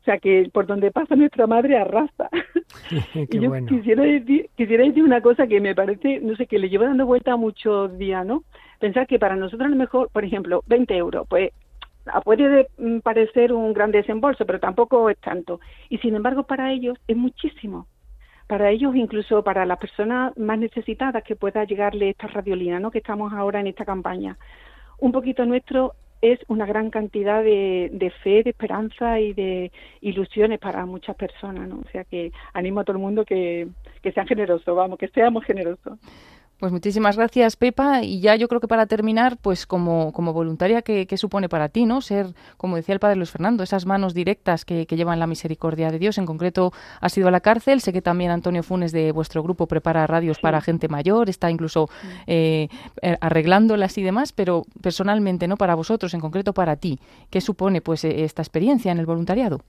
[0.00, 2.30] O sea que por donde pasa nuestra madre arrasa.
[2.88, 3.66] Qué y yo bueno.
[3.66, 7.04] quisiera decir, quisiera decir una cosa que me parece, no sé, que le llevo dando
[7.06, 8.44] vuelta muchos días, ¿no?
[8.78, 11.52] Pensar que para nosotros a lo mejor, por ejemplo, 20 euros, pues
[12.06, 15.60] ah, puede de- mm, parecer un gran desembolso, pero tampoco es tanto.
[15.90, 17.86] Y sin embargo, para ellos es muchísimo.
[18.46, 22.90] Para ellos, incluso para las personas más necesitadas que pueda llegarle esta radiolina, ¿no?
[22.90, 24.38] Que estamos ahora en esta campaña.
[24.98, 30.58] Un poquito nuestro es una gran cantidad de, de fe, de esperanza y de ilusiones
[30.58, 31.76] para muchas personas, ¿no?
[31.76, 33.68] O sea que animo a todo el mundo que,
[34.02, 35.98] que sean generosos, vamos, que seamos generosos.
[36.60, 38.02] Pues muchísimas gracias, Pepa.
[38.02, 41.70] Y ya yo creo que para terminar, pues como, como voluntaria, ¿qué, qué supone para
[41.70, 42.02] ti, no?
[42.02, 45.90] Ser, como decía el padre Luis Fernando, esas manos directas que, que llevan la misericordia
[45.90, 46.18] de Dios.
[46.18, 47.80] En concreto, has ido a la cárcel.
[47.80, 51.88] Sé que también Antonio Funes de vuestro grupo prepara radios para gente mayor, está incluso
[52.26, 52.68] eh,
[53.00, 54.34] eh, arreglándolas y demás.
[54.34, 55.56] Pero personalmente, ¿no?
[55.56, 59.62] Para vosotros, en concreto para ti, ¿qué supone pues eh, esta experiencia en el voluntariado?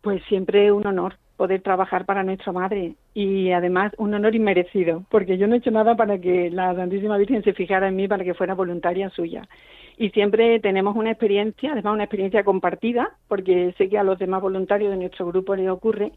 [0.00, 5.38] Pues siempre un honor poder trabajar para nuestra madre y además un honor inmerecido, porque
[5.38, 8.24] yo no he hecho nada para que la Santísima Virgen se fijara en mí para
[8.24, 9.48] que fuera voluntaria suya.
[9.96, 14.42] Y siempre tenemos una experiencia, además una experiencia compartida, porque sé que a los demás
[14.42, 16.10] voluntarios de nuestro grupo les ocurre,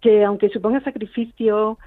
[0.00, 1.78] que aunque suponga sacrificio,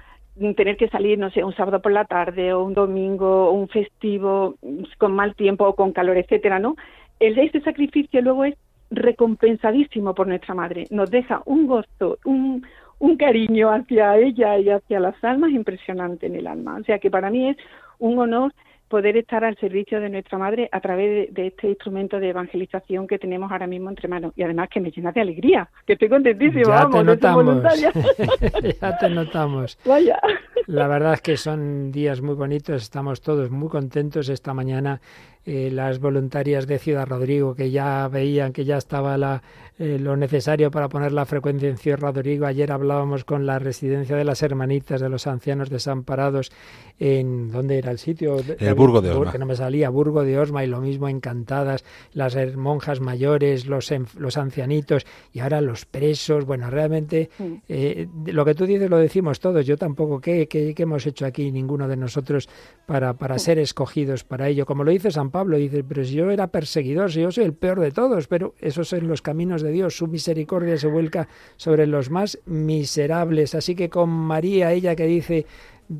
[0.56, 3.68] tener que salir, no sé, un sábado por la tarde o un domingo o un
[3.68, 4.54] festivo
[4.96, 6.76] con mal tiempo o con calor, etcétera, ¿no?
[7.20, 8.56] El ese sacrificio luego es
[8.96, 10.86] recompensadísimo por nuestra madre.
[10.90, 12.64] Nos deja un gozo, un,
[12.98, 16.78] un cariño hacia ella y hacia las almas impresionante en el alma.
[16.80, 17.56] O sea que para mí es
[17.98, 18.52] un honor
[18.88, 23.06] poder estar al servicio de nuestra madre a través de, de este instrumento de evangelización
[23.06, 24.32] que tenemos ahora mismo entre manos.
[24.36, 27.62] Y además que me llena de alegría, que estoy contentísima, Ya vamos, te notamos.
[28.80, 29.78] ya te notamos.
[29.84, 30.20] Vaya.
[30.66, 34.28] La verdad es que son días muy bonitos, estamos todos muy contentos.
[34.28, 35.00] Esta mañana
[35.46, 39.42] eh, las voluntarias de Ciudad Rodrigo, que ya veían que ya estaba la,
[39.78, 42.46] eh, lo necesario para poner la frecuencia en Ciudad Rodrigo.
[42.46, 46.52] Ayer hablábamos con la residencia de las hermanitas de los ancianos desamparados
[46.98, 47.50] en...
[47.50, 48.36] ¿Dónde era el sitio?
[48.58, 49.32] El Burgo de Osma.
[49.32, 53.92] Que no me salía, Burgo de Osma, y lo mismo encantadas, las monjas mayores, los,
[53.92, 56.44] enf- los ancianitos, y ahora los presos.
[56.44, 57.30] Bueno, realmente
[57.68, 59.66] eh, lo que tú dices lo decimos todos.
[59.66, 60.20] Yo tampoco.
[60.20, 62.48] ¿Qué, qué, qué hemos hecho aquí ninguno de nosotros
[62.86, 64.66] para, para ser escogidos para ello?
[64.66, 67.54] Como lo dice San Pablo, dice, pero si yo era perseguidor, si yo soy el
[67.54, 69.96] peor de todos, pero esos son los caminos de Dios.
[69.96, 73.56] Su misericordia se vuelca sobre los más miserables.
[73.56, 75.44] Así que con María, ella que dice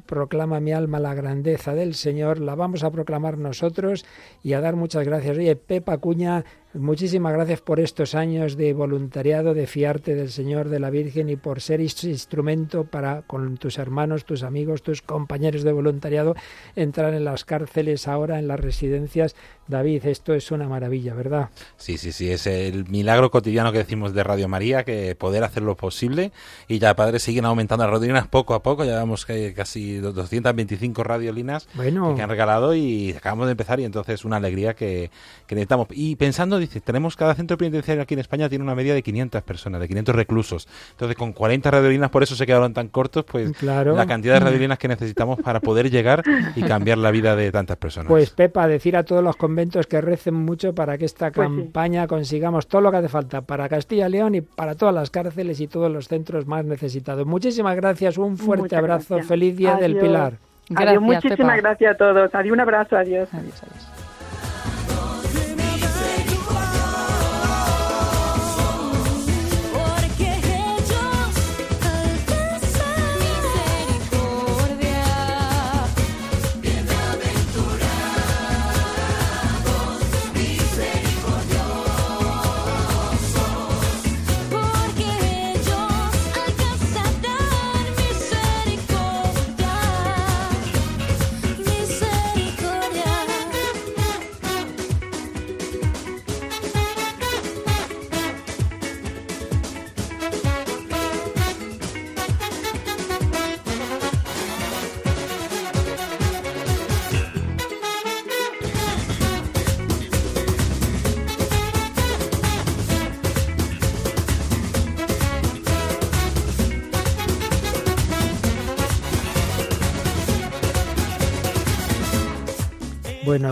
[0.06, 4.06] proclama mi alma la grandeza del Señor, la vamos a proclamar nosotros
[4.44, 5.36] y a dar muchas gracias.
[5.36, 10.80] Oye, Pepa Cuña, muchísimas gracias por estos años de voluntariado, de fiarte del Señor, de
[10.80, 15.62] la Virgen y por ser ins- instrumento para con tus hermanos, tus amigos, tus compañeros
[15.62, 16.34] de voluntariado
[16.76, 19.34] entrar en las cárceles ahora, en las residencias.
[19.66, 21.48] David, esto es una maravilla, ¿verdad?
[21.78, 25.74] Sí, sí, sí, es el milagro cotidiano que decimos de Radio María, que poder hacerlo
[25.76, 26.32] posible.
[26.68, 28.84] Y ya, padres, siguen aumentando las radiolinas poco a poco.
[28.84, 33.80] Ya vemos que hay casi 225 radiolinas Bueno, que han regalado y acabamos de empezar.
[33.80, 35.10] Y entonces, una alegría que,
[35.46, 35.86] que necesitamos.
[35.92, 39.42] Y pensando, dice, tenemos cada centro penitenciario aquí en España tiene una media de 500
[39.42, 40.68] personas, de 500 reclusos.
[40.92, 43.94] Entonces, con 40 radiolinas, por eso se quedaron tan cortos, pues claro.
[43.96, 46.22] la cantidad de radiolinas que necesitamos para poder llegar
[46.56, 48.08] y cambiar la vida de tantas personas.
[48.08, 51.56] Pues Pepa, decir a todos los conventos que recen mucho para que esta Pues sí.
[51.56, 55.10] campaña consigamos todo lo que hace falta para Castilla y León y para todas las
[55.10, 57.26] cárceles y todos los centros más necesitados.
[57.26, 59.28] Muchísimas gracias, un fuerte Muchas abrazo, gracias.
[59.28, 60.02] feliz día del Adiós.
[60.04, 60.32] Pilar.
[60.68, 61.56] Gracias, adiós, muchísimas Pepa.
[61.56, 62.34] gracias a todos.
[62.34, 63.28] Adiós, un abrazo, adiós.
[63.32, 63.93] Adiós, adiós.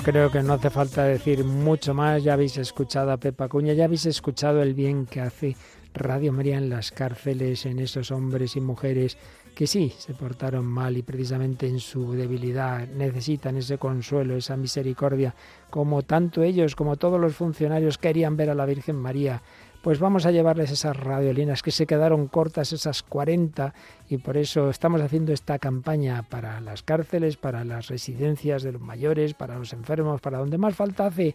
[0.02, 2.22] Creo que no hace falta decir mucho más.
[2.22, 5.56] Ya habéis escuchado a Pepa Cuña, ya habéis escuchado el bien que hace
[5.94, 9.16] Radio María en las cárceles, en esos hombres y mujeres
[9.54, 15.34] que sí se portaron mal y precisamente en su debilidad necesitan ese consuelo, esa misericordia,
[15.70, 19.42] como tanto ellos como todos los funcionarios querían ver a la Virgen María
[19.82, 23.74] pues vamos a llevarles esas radiolinas que se quedaron cortas, esas 40,
[24.08, 28.80] y por eso estamos haciendo esta campaña para las cárceles, para las residencias de los
[28.80, 31.34] mayores, para los enfermos, para donde más falta hace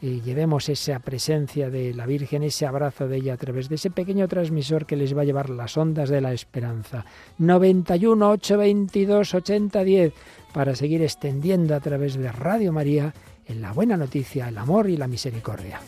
[0.00, 3.90] y llevemos esa presencia de la Virgen, ese abrazo de ella a través de ese
[3.90, 7.04] pequeño transmisor que les va a llevar las ondas de la esperanza.
[7.38, 10.12] 91 822 8010
[10.52, 13.14] para seguir extendiendo a través de Radio María
[13.46, 15.80] en la buena noticia, el amor y la misericordia.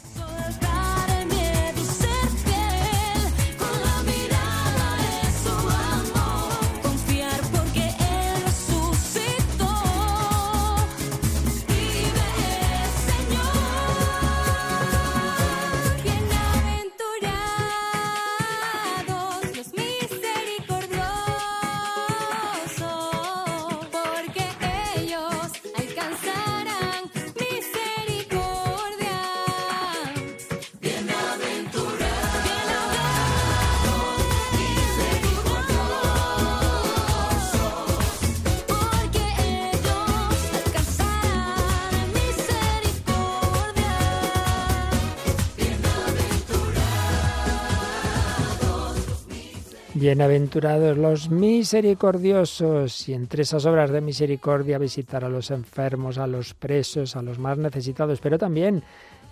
[50.09, 56.55] Bienaventurados los misericordiosos y entre esas obras de misericordia visitar a los enfermos, a los
[56.55, 58.83] presos, a los más necesitados, pero también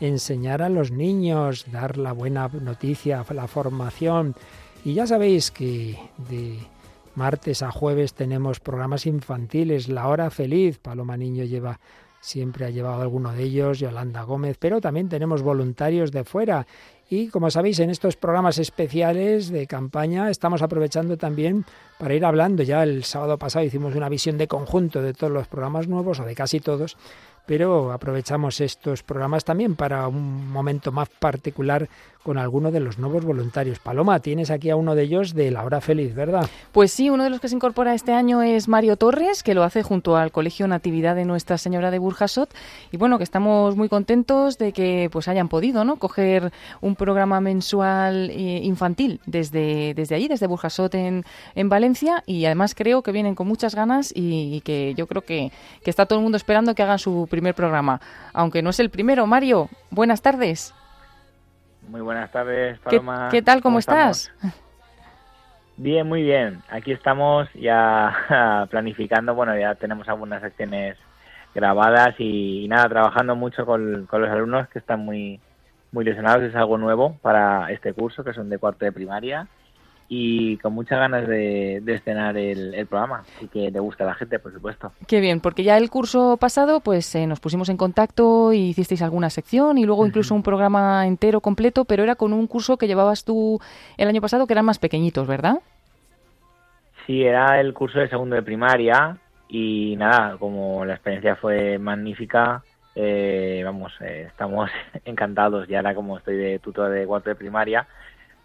[0.01, 4.35] enseñar a los niños, dar la buena noticia, la formación.
[4.85, 6.59] Y ya sabéis que de
[7.15, 11.81] martes a jueves tenemos programas infantiles, La Hora Feliz, Paloma Niño lleva
[12.27, 16.67] siempre ha llevado alguno de ellos, Yolanda Gómez, pero también tenemos voluntarios de fuera.
[17.09, 21.65] Y como sabéis, en estos programas especiales de campaña estamos aprovechando también
[21.99, 22.65] para ir hablando.
[22.65, 26.25] Ya el sábado pasado hicimos una visión de conjunto de todos los programas nuevos, o
[26.25, 26.97] de casi todos,
[27.47, 31.89] pero aprovechamos estos programas también para un momento más particular
[32.27, 33.79] con alguno de los nuevos voluntarios.
[33.79, 36.51] Paloma, tienes aquí a uno de ellos de La Hora Feliz, ¿verdad?
[36.73, 39.63] Pues sí, uno de los que se incorpora este año es Mario Torres, que lo
[39.63, 42.53] hace junto al Colegio Natividad de Nuestra Señora de Burjasot.
[42.91, 46.01] Y bueno, que estamos muy contentos de que pues hayan podido ¿no?
[46.01, 52.25] coger un programa mensual eh, infantil desde, desde allí, desde Burjasot en, en Valencia.
[52.27, 55.53] Y además creo que vienen con muchas ganas y, y que yo creo que,
[55.85, 58.01] que está todo el mundo esperando que hagan su primer programa.
[58.33, 59.27] Aunque no es el primero.
[59.27, 60.75] Mario, buenas tardes.
[61.87, 63.29] Muy buenas tardes, ¿Qué, Paloma.
[63.31, 63.61] qué tal?
[63.61, 64.33] ¿Cómo, estás?
[64.35, 64.57] estamos?
[65.77, 66.63] Bien, muy bien.
[66.71, 70.97] Aquí estamos ya planificando, bueno, ya tenemos algunas secciones
[71.55, 75.39] grabadas y, y nada, trabajando mucho con, con los alumnos que están muy,
[75.93, 76.43] muy ilusionados.
[76.43, 79.47] Es algo nuevo para este curso, que son de cuarto de primaria
[80.09, 84.07] y con muchas ganas de, de estrenar el, el programa y que le guste a
[84.07, 84.93] la gente, por supuesto.
[85.07, 89.03] Qué bien, porque ya el curso pasado pues eh, nos pusimos en contacto y hicisteis
[89.03, 92.87] alguna sección y luego incluso un programa entero completo, pero era con un curso que
[92.87, 93.61] llevabas tú
[93.97, 95.57] el año pasado que eran más pequeñitos, ¿verdad?
[97.07, 99.17] Sí, era el curso de segundo de primaria
[99.49, 102.63] y nada, como la experiencia fue magnífica,
[102.97, 104.71] eh, vamos, eh, estamos
[105.05, 105.69] encantados.
[105.69, 107.87] Y ahora como estoy de tutor de cuarto de primaria,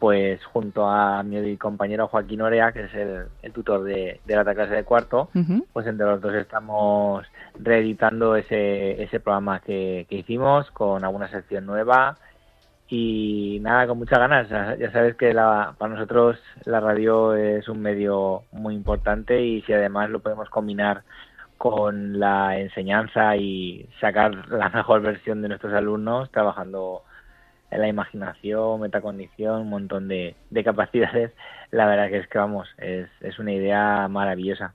[0.01, 4.43] pues junto a mi compañero Joaquín Orea, que es el, el tutor de, de la
[4.43, 5.29] clase de cuarto,
[5.73, 7.23] pues entre los dos estamos
[7.59, 12.17] reeditando ese, ese programa que, que hicimos con alguna sección nueva
[12.87, 14.49] y nada, con muchas ganas.
[14.49, 19.73] Ya sabes que la, para nosotros la radio es un medio muy importante y si
[19.73, 21.03] además lo podemos combinar
[21.59, 27.03] con la enseñanza y sacar la mejor versión de nuestros alumnos trabajando
[27.71, 31.31] la imaginación, metacognición, un montón de, de capacidades,
[31.71, 34.73] la verdad que es que vamos, es, es una idea maravillosa.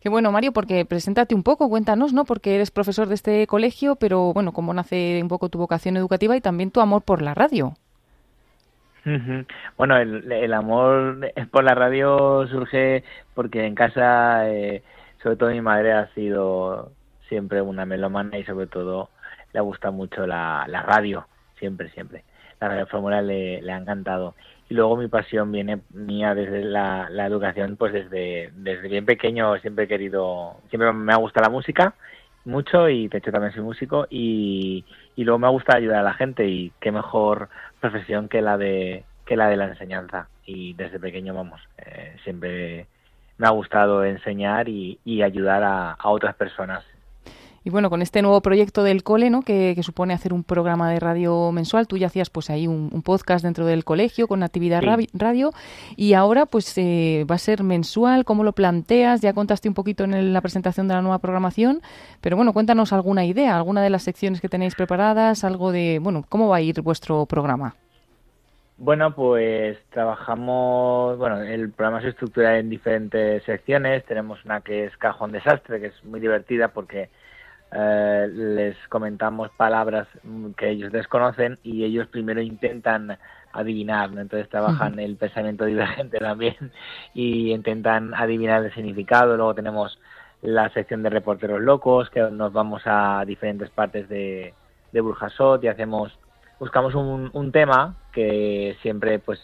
[0.00, 2.24] Qué bueno, Mario, porque preséntate un poco, cuéntanos, ¿no?
[2.24, 6.36] Porque eres profesor de este colegio, pero bueno, cómo nace un poco tu vocación educativa
[6.36, 7.74] y también tu amor por la radio.
[9.76, 14.82] Bueno, el, el amor por la radio surge porque en casa, eh,
[15.22, 16.92] sobre todo mi madre ha sido
[17.28, 19.08] siempre una melómana y sobre todo
[19.52, 21.26] le gusta mucho la, la radio,
[21.58, 22.24] siempre, siempre.
[22.62, 24.34] La radio fórmula le, le ha encantado.
[24.68, 29.58] Y luego mi pasión viene mía desde la, la educación, pues desde, desde bien pequeño
[29.58, 31.94] siempre he querido, siempre me ha gustado la música
[32.44, 34.84] mucho y de hecho también soy músico y,
[35.16, 37.48] y luego me gusta ayudar a la gente y qué mejor
[37.80, 42.86] profesión que la de que la de la enseñanza y desde pequeño vamos eh, siempre
[43.38, 46.84] me ha gustado enseñar y, y ayudar a, a otras personas
[47.64, 49.42] Y bueno, con este nuevo proyecto del cole, ¿no?
[49.42, 52.90] Que, que supone hacer un programa de radio mensual, tú ya hacías pues ahí un,
[52.92, 55.08] un podcast dentro del colegio con actividad Sí.
[55.14, 55.52] radio
[55.96, 59.20] y ahora pues eh, va a ser mensual, ¿cómo lo planteas?
[59.20, 61.82] Ya contaste un poquito en el- la presentación de la nueva programación,
[62.20, 66.24] pero bueno, cuéntanos alguna idea, alguna de las secciones que tenéis preparadas, algo de, bueno,
[66.28, 67.76] ¿cómo va a ir vuestro programa?
[68.78, 74.04] Bueno, pues trabajamos, bueno, el programa se estructura en diferentes secciones.
[74.06, 77.08] Tenemos una que es Cajón Desastre, que es muy divertida porque
[77.74, 80.06] eh, les comentamos palabras
[80.56, 83.16] que ellos desconocen y ellos primero intentan
[83.52, 84.20] adivinar, ¿no?
[84.20, 86.72] entonces trabajan el pensamiento divergente también
[87.14, 89.36] y intentan adivinar el significado.
[89.36, 89.98] Luego tenemos
[90.42, 94.54] la sección de reporteros locos, que nos vamos a diferentes partes de,
[94.92, 96.18] de Burjasot y hacemos
[96.58, 99.40] buscamos un, un tema que siempre pues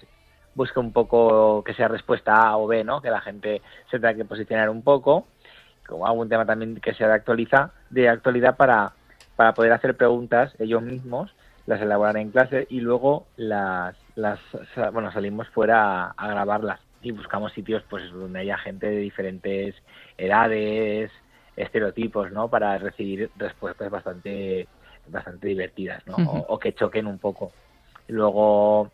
[0.54, 3.00] busque un poco que sea respuesta A o B, ¿no?
[3.00, 5.26] Que la gente se tenga que posicionar un poco,
[5.86, 8.92] como algún tema también que sea de actualiza, de actualidad para,
[9.36, 11.34] para poder hacer preguntas ellos mismos,
[11.66, 14.40] las elaborar en clase y luego las, las
[14.92, 19.74] bueno, salimos fuera a, a grabarlas y buscamos sitios pues donde haya gente de diferentes
[20.16, 21.10] edades,
[21.56, 22.48] estereotipos, ¿no?
[22.48, 24.66] Para recibir respuestas bastante
[25.10, 26.16] bastante divertidas, ¿no?
[26.48, 27.52] O que choquen un poco.
[28.08, 28.90] Luego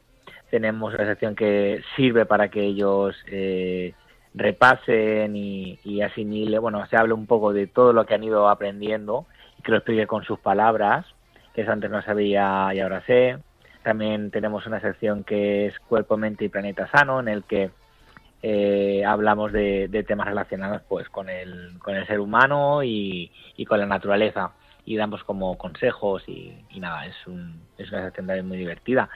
[0.50, 3.94] tenemos una sección que sirve para que ellos eh,
[4.34, 9.26] repasen y, asimilen, bueno, se hable un poco de todo lo que han ido aprendiendo
[9.58, 11.06] y que lo explique con sus palabras,
[11.54, 13.38] que eso antes no sabía y ahora sé.
[13.82, 17.70] También tenemos una sección que es Cuerpo, Mente y Planeta Sano, en el que
[18.42, 23.64] eh, hablamos de, de temas relacionados pues con el, con el ser humano y, y
[23.64, 24.52] con la naturaleza
[24.84, 29.08] y damos como consejos y, y nada, es, un, es una sección también muy divertida.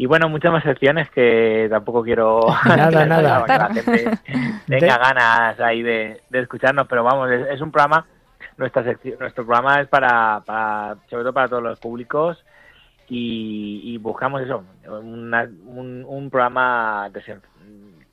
[0.00, 3.44] Y bueno, muchas más secciones que tampoco quiero Nada, nada.
[3.44, 4.18] que la gente
[4.66, 8.06] tenga De- ganas ahí de, de escucharnos, pero vamos, es, es un programa,
[8.56, 12.42] nuestra sección, nuestro programa es para, para, sobre todo para todos los públicos
[13.08, 17.40] y, y buscamos eso, una- un, un programa desen-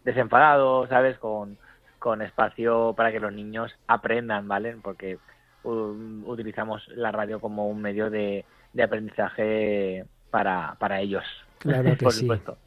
[0.03, 1.17] desenfadado, ¿sabes?
[1.19, 1.57] Con,
[1.99, 4.75] con espacio para que los niños aprendan, ¿vale?
[4.81, 5.17] Porque
[5.63, 11.23] um, utilizamos la radio como un medio de, de aprendizaje para, para ellos.
[11.66, 12.22] Claro que por sí.
[12.22, 12.57] supuesto.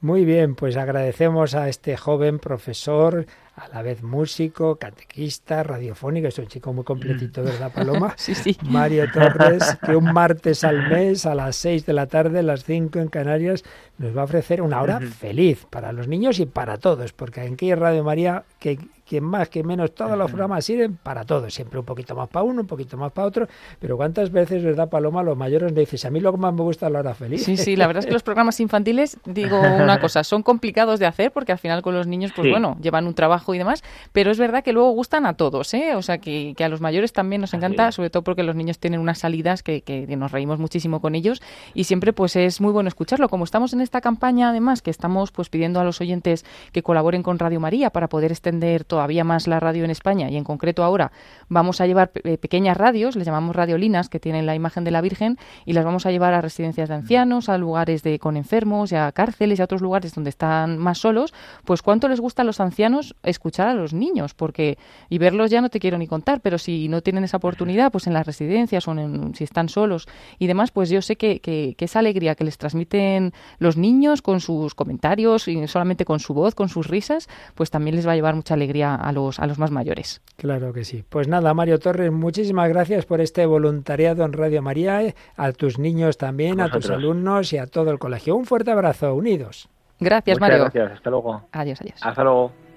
[0.00, 3.26] Muy bien, pues agradecemos a este joven profesor,
[3.60, 8.14] a la vez músico, catequista, radiofónico, es un chico muy completito, ¿verdad, Paloma?
[8.16, 8.56] Sí, sí.
[8.62, 12.98] Mario Torres, que un martes al mes a las 6 de la tarde, las 5
[12.98, 13.64] en Canarias,
[13.98, 17.70] nos va a ofrecer una hora feliz para los niños y para todos, porque aquí
[17.70, 21.80] en Radio María, que quien más, que menos, todos los programas sirven para todos, siempre
[21.80, 23.48] un poquito más para uno, un poquito más para otro,
[23.80, 25.24] pero cuántas veces, ¿verdad, Paloma?
[25.24, 27.44] Los mayores me dicen, a mí lo que más me gusta es la hora feliz.
[27.44, 31.06] Sí, sí, la verdad es que los programas infantiles, digo una cosa, son complicados de
[31.06, 32.50] hacer porque al final con los niños, pues Sí.
[32.52, 33.82] bueno, llevan un trabajo y demás,
[34.12, 35.94] pero es verdad que luego gustan a todos, ¿eh?
[35.94, 38.78] O sea, que, que a los mayores también nos encanta, sobre todo porque los niños
[38.78, 41.42] tienen unas salidas que, que nos reímos muchísimo con ellos
[41.74, 43.28] y siempre pues es muy bueno escucharlo.
[43.28, 47.22] Como estamos en esta campaña, además, que estamos pues pidiendo a los oyentes que colaboren
[47.22, 50.82] con Radio María para poder extender todavía más la radio en España y en concreto
[50.84, 51.12] ahora
[51.48, 55.00] vamos a llevar pe- pequeñas radios, les llamamos radiolinas, que tienen la imagen de la
[55.00, 58.92] Virgen y las vamos a llevar a residencias de ancianos, a lugares de con enfermos,
[58.92, 61.32] y a cárceles y a otros lugares donde están más solos,
[61.64, 64.76] pues cuánto les gusta a los ancianos escuchar a los niños, porque
[65.08, 68.06] y verlos ya no te quiero ni contar, pero si no tienen esa oportunidad, pues
[68.06, 70.06] en las residencias o en- si están solos
[70.38, 74.22] y demás, pues yo sé que, que- que esa alegría que les transmiten los niños
[74.22, 78.12] con sus comentarios y solamente con su voz, con sus risas, pues también les va
[78.12, 80.20] a llevar mucha alegría a los, a los más mayores.
[80.36, 81.04] Claro que sí.
[81.08, 85.78] Pues nada, Mario Torres, muchísimas gracias por este voluntariado en Radio María, eh, a tus
[85.78, 88.36] niños también, a tus alumnos y a todo el colegio.
[88.36, 89.68] Un fuerte abrazo, unidos.
[89.98, 90.64] Gracias, Muchas Mario.
[90.64, 91.42] gracias, hasta luego.
[91.52, 92.00] Adiós, adiós.
[92.02, 92.69] Hasta luego.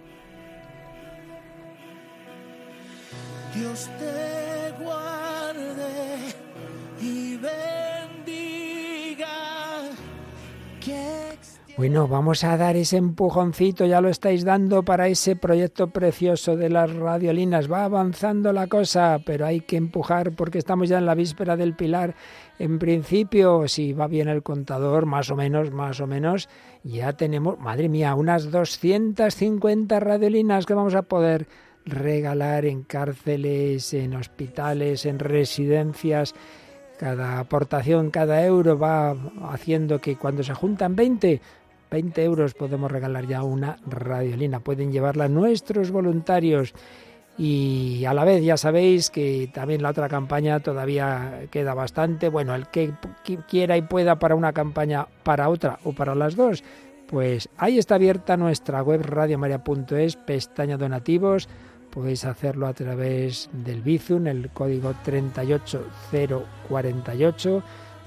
[3.55, 6.33] Dios te guarde
[6.99, 7.63] y bendiga.
[11.75, 16.69] Bueno, vamos a dar ese empujoncito, ya lo estáis dando para ese proyecto precioso de
[16.69, 17.71] las radiolinas.
[17.71, 21.75] Va avanzando la cosa, pero hay que empujar porque estamos ya en la víspera del
[21.75, 22.15] Pilar.
[22.59, 26.47] En principio, si va bien el contador, más o menos, más o menos,
[26.83, 31.47] ya tenemos, madre mía, unas 250 radiolinas que vamos a poder
[31.85, 36.33] regalar en cárceles, en hospitales, en residencias.
[36.99, 39.15] Cada aportación, cada euro va
[39.51, 41.41] haciendo que cuando se juntan 20,
[41.91, 44.59] 20 euros podemos regalar ya una radiolina.
[44.61, 46.73] Pueden llevarla nuestros voluntarios.
[47.35, 52.29] Y a la vez ya sabéis que también la otra campaña todavía queda bastante.
[52.29, 52.91] Bueno, el que
[53.25, 56.63] qui- quiera y pueda para una campaña, para otra o para las dos,
[57.07, 61.49] pues ahí está abierta nuestra web radiomaria.es, pestaña donativos.
[61.93, 67.63] Podéis hacerlo a través del Bizum, el código 38048,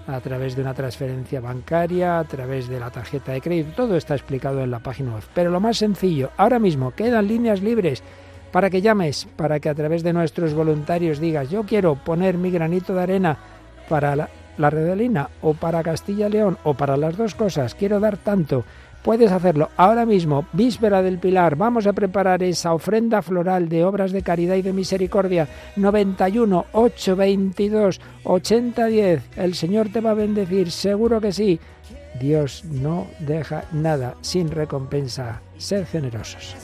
[0.09, 3.77] a través de una transferencia bancaria, a través de la tarjeta de crédito.
[3.77, 5.23] Todo está explicado en la página web.
[5.33, 8.03] Pero lo más sencillo, ahora mismo quedan líneas libres
[8.51, 12.51] para que llames, para que a través de nuestros voluntarios digas, yo quiero poner mi
[12.51, 13.39] granito de arena
[13.89, 14.29] para la
[14.59, 18.65] la o para Castilla León o para las dos cosas, quiero dar tanto,
[19.07, 24.11] puedes hacerlo ahora mismo, víspera del Pilar, vamos a preparar esa ofrenda floral de obras
[24.11, 25.47] de caridad y de misericordia,
[25.77, 31.61] 91 822 8010, el Señor te va a bendecir, seguro que sí.
[32.19, 35.41] Dios no deja nada sin recompensa.
[35.57, 36.57] Sed generosos.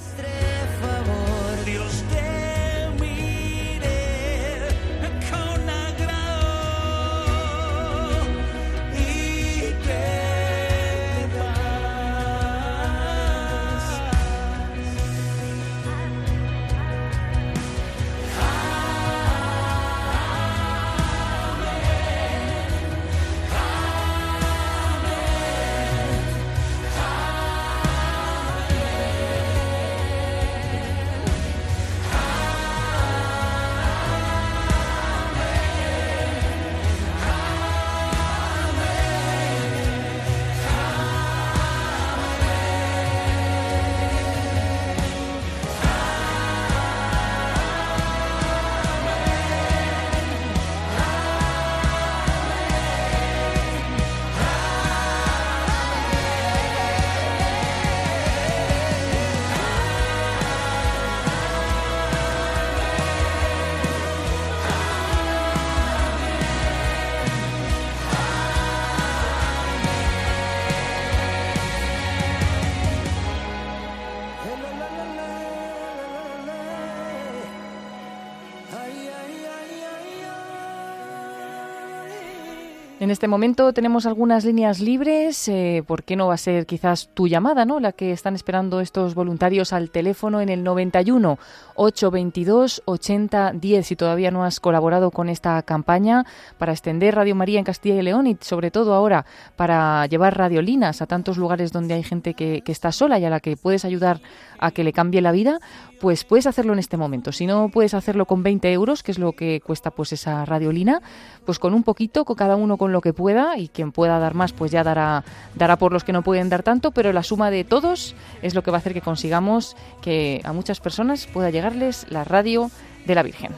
[83.12, 85.46] Este momento tenemos algunas líneas libres.
[85.48, 87.78] eh, ¿Por qué no va a ser quizás tu llamada, no?
[87.78, 91.38] La que están esperando estos voluntarios al teléfono en el 91
[91.76, 93.86] 822 8010.
[93.86, 96.24] Si todavía no has colaborado con esta campaña
[96.58, 101.02] para extender Radio María en Castilla y León y sobre todo ahora para llevar radiolinas
[101.02, 104.22] a tantos lugares donde hay gente que, está sola y a la que puedes ayudar
[104.58, 105.60] a que le cambie la vida,
[106.00, 107.32] pues puedes hacerlo en este momento.
[107.32, 111.02] Si no puedes hacerlo con 20 euros, que es lo que cuesta pues esa radiolina,
[111.44, 114.34] pues con un poquito, con cada uno con lo que pueda y quien pueda dar
[114.34, 115.24] más, pues ya dará,
[115.54, 118.62] dará por los que no pueden dar tanto, pero la suma de todos es lo
[118.62, 122.70] que va a hacer que consigamos que a muchas personas pueda llegarles la radio
[123.04, 123.52] de la Virgen.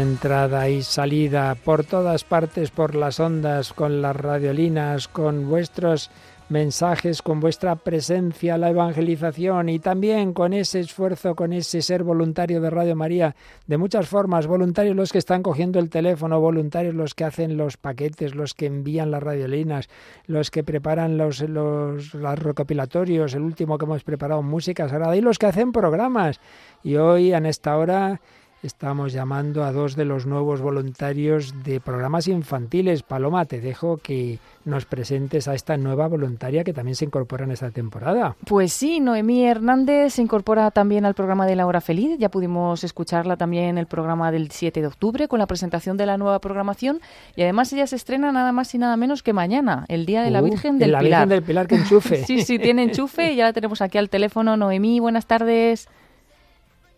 [0.00, 6.10] Entrada y salida, por todas partes, por las ondas, con las radiolinas, con vuestros
[6.50, 12.60] mensajes, con vuestra presencia, la evangelización y también con ese esfuerzo, con ese ser voluntario
[12.60, 13.36] de Radio María,
[13.66, 17.76] de muchas formas, voluntarios los que están cogiendo el teléfono, voluntarios los que hacen los
[17.76, 19.88] paquetes, los que envían las radiolinas,
[20.26, 25.20] los que preparan los, los, los recopilatorios, el último que hemos preparado, música sagrada, y
[25.20, 26.40] los que hacen programas.
[26.82, 28.20] Y hoy, en esta hora,
[28.62, 33.02] estamos llamando a dos de los nuevos voluntarios de programas infantiles.
[33.02, 37.52] Paloma, te dejo que nos presentes a esta nueva voluntaria que también se incorpora en
[37.52, 38.36] esta temporada.
[38.44, 42.18] Pues sí, Noemí Hernández se incorpora también al programa de La Hora Feliz.
[42.18, 46.04] Ya pudimos escucharla también en el programa del 7 de octubre con la presentación de
[46.04, 47.00] la nueva programación.
[47.36, 50.30] Y además ella se estrena nada más y nada menos que mañana, el Día de
[50.30, 51.20] la Uh, Virgen en del la Pilar.
[51.20, 52.24] Virgen del Pilar que enchufe.
[52.24, 54.58] sí, sí, tiene enchufe y ya la tenemos aquí al teléfono.
[54.58, 55.88] Noemí, buenas tardes.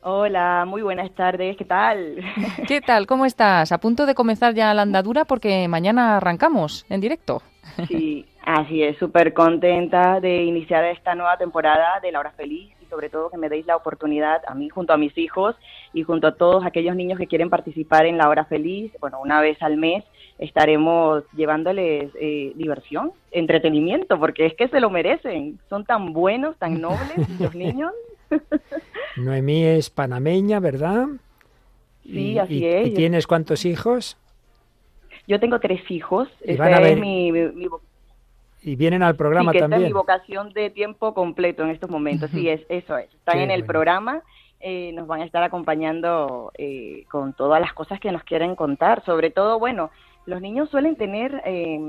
[0.05, 2.17] Hola, muy buenas tardes, ¿qué tal?
[2.67, 3.07] ¿Qué tal?
[3.07, 3.71] ¿Cómo estás?
[3.71, 7.41] A punto de comenzar ya la andadura porque mañana arrancamos en directo.
[7.87, 12.87] Sí, así es, súper contenta de iniciar esta nueva temporada de La Hora Feliz y
[12.87, 15.55] sobre todo que me deis la oportunidad a mí junto a mis hijos
[15.93, 19.41] y junto a todos aquellos niños que quieren participar en La Hora Feliz, bueno, una
[19.41, 20.03] vez al mes
[20.39, 26.81] estaremos llevándoles eh, diversión, entretenimiento, porque es que se lo merecen, son tan buenos, tan
[26.81, 27.93] nobles los niños.
[29.17, 31.07] Noemí es panameña, ¿verdad?
[32.03, 32.87] Sí, Y- así y- es.
[32.89, 34.17] ¿Y tienes cuántos hijos?
[35.29, 37.81] Yo tengo tres hijos, Y esta van a ver- es mi, mi- mi vo-
[38.63, 39.89] Y vienen al programa sí, que esta es también.
[39.91, 42.31] mi vocación de tiempo completo en estos momentos.
[42.31, 43.13] Sí, es eso es.
[43.15, 43.73] Están Qué en el bueno.
[43.73, 44.23] programa,
[44.61, 49.05] eh, nos van a estar acompañando eh, con todas las cosas que nos quieren contar.
[49.05, 49.91] Sobre todo, bueno,
[50.27, 51.81] los niños suelen tener eh,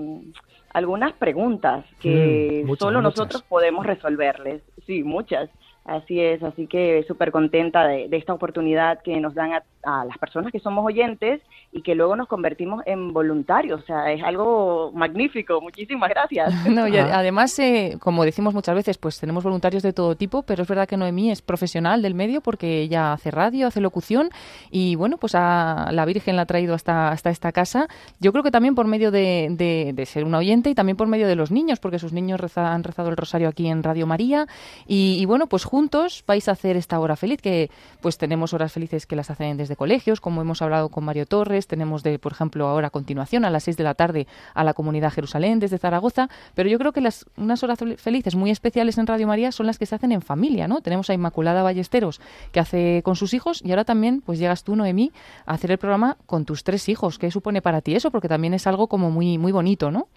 [0.74, 3.18] algunas preguntas que Mm, muchas, solo muchas.
[3.20, 4.62] nosotros podemos resolverles.
[4.88, 5.50] Sí, muchas.
[5.84, 10.06] Así es, así que súper contenta de, de esta oportunidad que nos dan a, a
[10.06, 13.82] las personas que somos oyentes y que luego nos convertimos en voluntarios.
[13.82, 15.60] O sea, es algo magnífico.
[15.62, 16.54] Muchísimas gracias.
[16.74, 20.64] No, y además, eh, como decimos muchas veces, pues tenemos voluntarios de todo tipo, pero
[20.64, 24.30] es verdad que Noemí es profesional del medio porque ella hace radio, hace locución
[24.72, 27.88] y bueno, pues a la Virgen la ha traído hasta, hasta esta casa.
[28.20, 31.08] Yo creo que también por medio de, de- de ser una oyente y también por
[31.08, 34.08] medio de los niños, porque sus niños reza- han rezado el rosario aquí en Radio
[34.08, 34.48] María
[34.88, 37.70] y, y bueno, pues juntos vais a hacer esta hora feliz, que
[38.02, 41.68] pues tenemos horas felices que las hacen desde colegios, como hemos hablado con Mario Torres,
[41.68, 44.74] tenemos de, por ejemplo, ahora a continuación a las 6 de la tarde a la
[44.74, 48.98] Comunidad Jerusalén desde Zaragoza, pero yo creo que las unas horas fel- felices muy especiales
[48.98, 50.82] en Radio María son las que se hacen en familia, ¿no?
[50.82, 52.22] Tenemos a Inmaculada Ballesteros
[52.52, 55.12] que hace con sus hijos y ahora también pues llegas tú, Noemí,
[55.46, 57.20] a hacer el programa con tus tres hijos.
[57.20, 58.12] ¿Qué supone para ti eso?
[58.12, 60.08] Porque también es algo como muy muy bonito, ¿no?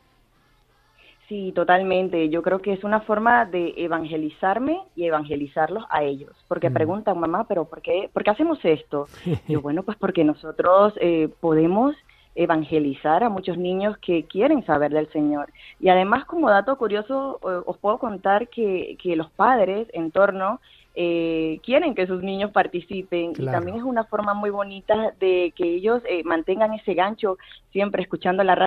[1.28, 2.28] Sí, totalmente.
[2.28, 6.30] Yo creo que es una forma de evangelizarme y evangelizarlos a ellos.
[6.46, 6.74] Porque Mm.
[6.74, 9.06] preguntan, mamá, pero ¿por qué, ¿por qué hacemos esto?
[9.48, 11.96] Yo, bueno, pues porque nosotros eh, podemos
[12.36, 15.50] evangelizar a muchos niños que quieren saber del Señor.
[15.80, 20.60] Y además, como dato curioso, eh, os puedo contar que, que los padres en torno
[20.94, 23.50] eh, quieren que sus niños participen Claro.
[23.50, 27.36] y también es una forma muy bonita de que ellos eh, mantengan ese gancho
[27.72, 28.66] siempre escuchando la radio.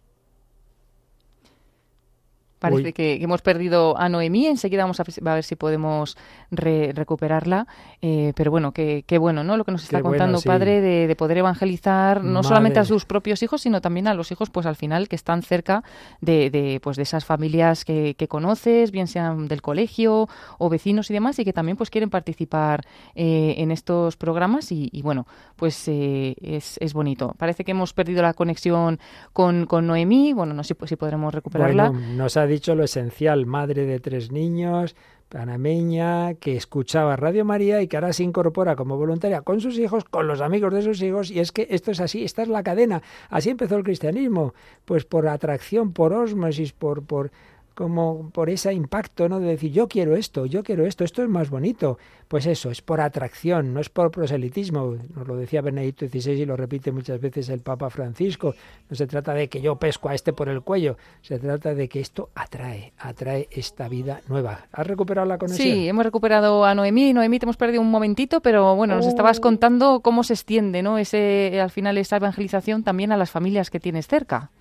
[2.60, 2.94] Parece Uy.
[2.94, 4.48] que, hemos perdido a Noemí.
[4.48, 6.18] Enseguida vamos a, ver si- a ver si podemos
[6.52, 7.68] re- recuperarla.
[8.02, 9.58] Eh, pero bueno, qué qué bueno, ¿no?
[9.58, 10.48] Lo que nos está Qué bueno, contando, sí.
[10.48, 14.32] padre, de, de poder evangelizar no solamente a sus propios hijos, sino también a los
[14.32, 15.84] hijos, pues al final, que están cerca
[16.22, 21.10] de, de, pues, de esas familias que, que conoces, bien sean del colegio o vecinos
[21.10, 22.86] y demás, y que también pues quieren participar
[23.16, 24.72] eh, en estos programas.
[24.72, 27.36] Y, y bueno, pues eh, es, es bonito.
[27.38, 29.00] Parece que hemos perdido la conexión
[29.34, 30.34] con, con Noemí.
[30.34, 31.90] Bueno, no sé si podremos recuperarla.
[31.90, 34.96] Bueno, nos ha dicho lo esencial, madre de tres niños,
[35.30, 40.04] panameña, que escuchaba Radio María y que ahora se incorpora como voluntaria con sus hijos,
[40.04, 42.64] con los amigos de sus hijos, y es que esto es así, esta es la
[42.64, 43.02] cadena.
[43.30, 44.54] Así empezó el cristianismo,
[44.86, 47.32] pues por atracción, por osmosis, por, por
[47.80, 49.40] como por ese impacto, ¿no?
[49.40, 51.98] De decir, yo quiero esto, yo quiero esto, esto es más bonito.
[52.28, 54.98] Pues eso, es por atracción, no es por proselitismo.
[55.16, 58.54] Nos lo decía Benedicto XVI y lo repite muchas veces el Papa Francisco.
[58.90, 61.88] No se trata de que yo pesco a este por el cuello, se trata de
[61.88, 64.66] que esto atrae, atrae esta vida nueva.
[64.74, 65.66] ¿Has recuperado la conexión?
[65.66, 67.14] Sí, hemos recuperado a Noemí.
[67.14, 70.98] Noemí, te hemos perdido un momentito, pero bueno, nos estabas contando cómo se extiende, ¿no?
[70.98, 74.52] Ese, al final, esa evangelización también a las familias que tienes cerca.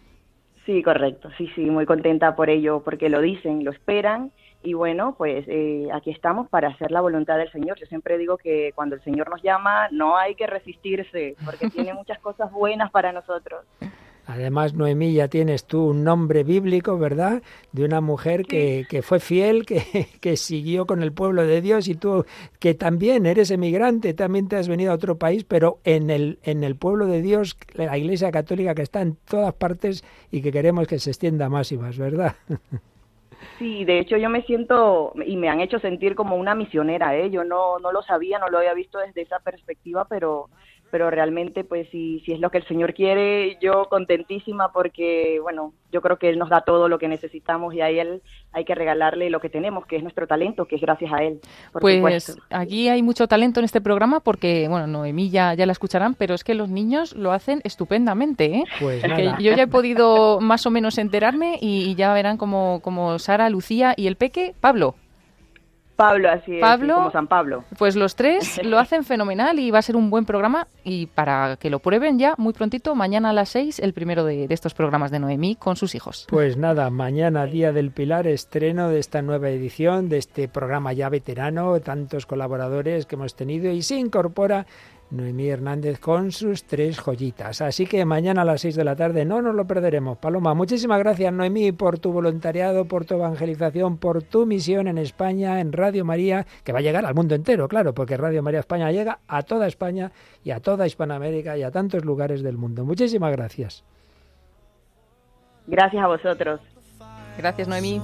[0.68, 5.14] Sí, correcto, sí, sí, muy contenta por ello, porque lo dicen, lo esperan y bueno,
[5.16, 7.78] pues eh, aquí estamos para hacer la voluntad del Señor.
[7.78, 11.94] Yo siempre digo que cuando el Señor nos llama no hay que resistirse, porque tiene
[11.94, 13.64] muchas cosas buenas para nosotros.
[14.28, 17.42] Además, Noemí, ya tienes tú un nombre bíblico, ¿verdad?
[17.72, 19.80] De una mujer que, que fue fiel, que,
[20.20, 22.26] que siguió con el pueblo de Dios y tú
[22.60, 26.62] que también eres emigrante, también te has venido a otro país, pero en el, en
[26.62, 30.86] el pueblo de Dios, la Iglesia Católica que está en todas partes y que queremos
[30.86, 32.36] que se extienda más y más, ¿verdad?
[33.56, 37.30] Sí, de hecho yo me siento y me han hecho sentir como una misionera, ¿eh?
[37.30, 40.48] Yo no, no lo sabía, no lo había visto desde esa perspectiva, pero
[40.90, 45.72] pero realmente pues si, si es lo que el Señor quiere, yo contentísima porque, bueno,
[45.92, 48.22] yo creo que Él nos da todo lo que necesitamos y a Él
[48.52, 51.40] hay que regalarle lo que tenemos, que es nuestro talento, que es gracias a Él.
[51.72, 52.42] Por Pues supuesto.
[52.50, 56.34] aquí hay mucho talento en este programa porque, bueno, Noemí ya, ya la escucharán, pero
[56.34, 58.64] es que los niños lo hacen estupendamente, ¿eh?
[58.80, 59.38] Pues nada.
[59.38, 63.50] yo ya he podido más o menos enterarme y, y ya verán como, como Sara,
[63.50, 64.94] Lucía y el peque, Pablo.
[65.98, 67.64] Pablo, así es, Pablo- como San Pablo.
[67.76, 71.56] Pues los tres lo hacen fenomenal y va a ser un buen programa y para
[71.56, 74.74] que lo prueben ya muy prontito, mañana a las seis, el primero de, de estos
[74.74, 76.26] programas de Noemí con sus hijos.
[76.30, 81.08] Pues nada, mañana Día del Pilar, estreno de esta nueva edición, de este programa ya
[81.08, 84.66] veterano, tantos colaboradores que hemos tenido y se incorpora
[85.10, 87.60] Noemí Hernández con sus tres joyitas.
[87.62, 90.18] Así que mañana a las seis de la tarde no nos lo perderemos.
[90.18, 95.60] Paloma, muchísimas gracias Noemí por tu voluntariado, por tu evangelización, por tu misión en España,
[95.60, 98.90] en Radio María, que va a llegar al mundo entero, claro, porque Radio María España
[98.92, 100.12] llega a toda España
[100.44, 102.84] y a toda Hispanoamérica y a tantos lugares del mundo.
[102.84, 103.84] Muchísimas gracias.
[105.66, 106.60] Gracias a vosotros.
[107.36, 108.00] Gracias, Noemí.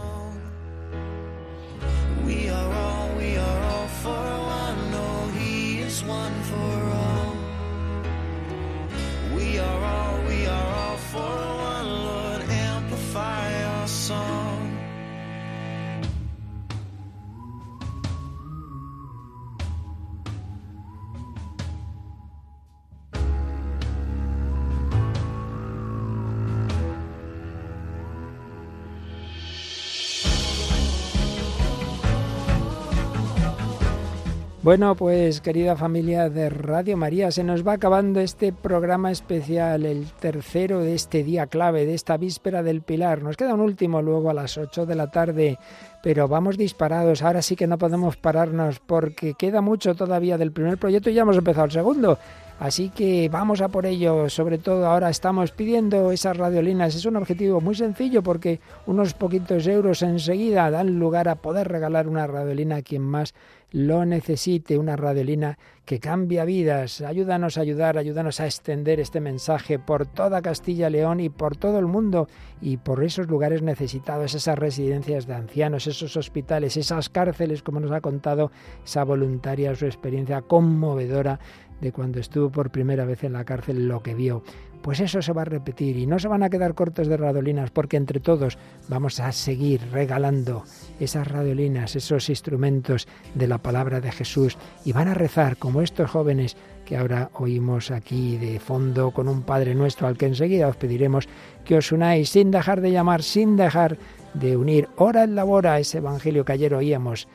[34.65, 40.07] Bueno, pues querida familia de Radio María, se nos va acabando este programa especial, el
[40.13, 43.23] tercero de este día clave, de esta víspera del Pilar.
[43.23, 45.59] Nos queda un último luego a las 8 de la tarde,
[46.03, 47.21] pero vamos disparados.
[47.21, 51.23] Ahora sí que no podemos pararnos porque queda mucho todavía del primer proyecto y ya
[51.23, 52.19] hemos empezado el segundo.
[52.59, 54.29] Así que vamos a por ello.
[54.29, 56.95] Sobre todo ahora estamos pidiendo esas radiolinas.
[56.95, 62.09] Es un objetivo muy sencillo porque unos poquitos euros enseguida dan lugar a poder regalar
[62.09, 63.35] una radiolina a quien más
[63.75, 67.01] lo necesite, una radiolina que cambia vidas.
[67.01, 71.81] Ayúdanos a ayudar, ayúdanos a extender este mensaje por toda Castilla León y por todo
[71.81, 72.29] el mundo
[72.61, 77.91] y por esos lugares necesitados, esas residencias de ancianos, esos hospitales, esas cárceles, como nos
[77.91, 78.53] ha contado
[78.85, 81.41] esa voluntaria, su experiencia conmovedora
[81.81, 84.43] de cuando estuvo por primera vez en la cárcel, lo que vio.
[84.83, 87.71] Pues eso se va a repetir y no se van a quedar cortos de radolinas
[87.71, 90.65] porque entre todos vamos a seguir regalando
[91.01, 96.11] esas radolinas, esos instrumentos de la palabra de Jesús y van a rezar como estos
[96.11, 100.77] jóvenes que ahora oímos aquí de fondo con un Padre nuestro al que enseguida os
[100.77, 101.29] pediremos
[101.65, 103.97] que os unáis sin dejar de llamar, sin dejar
[104.35, 107.27] de unir hora en la hora ese evangelio que ayer oíamos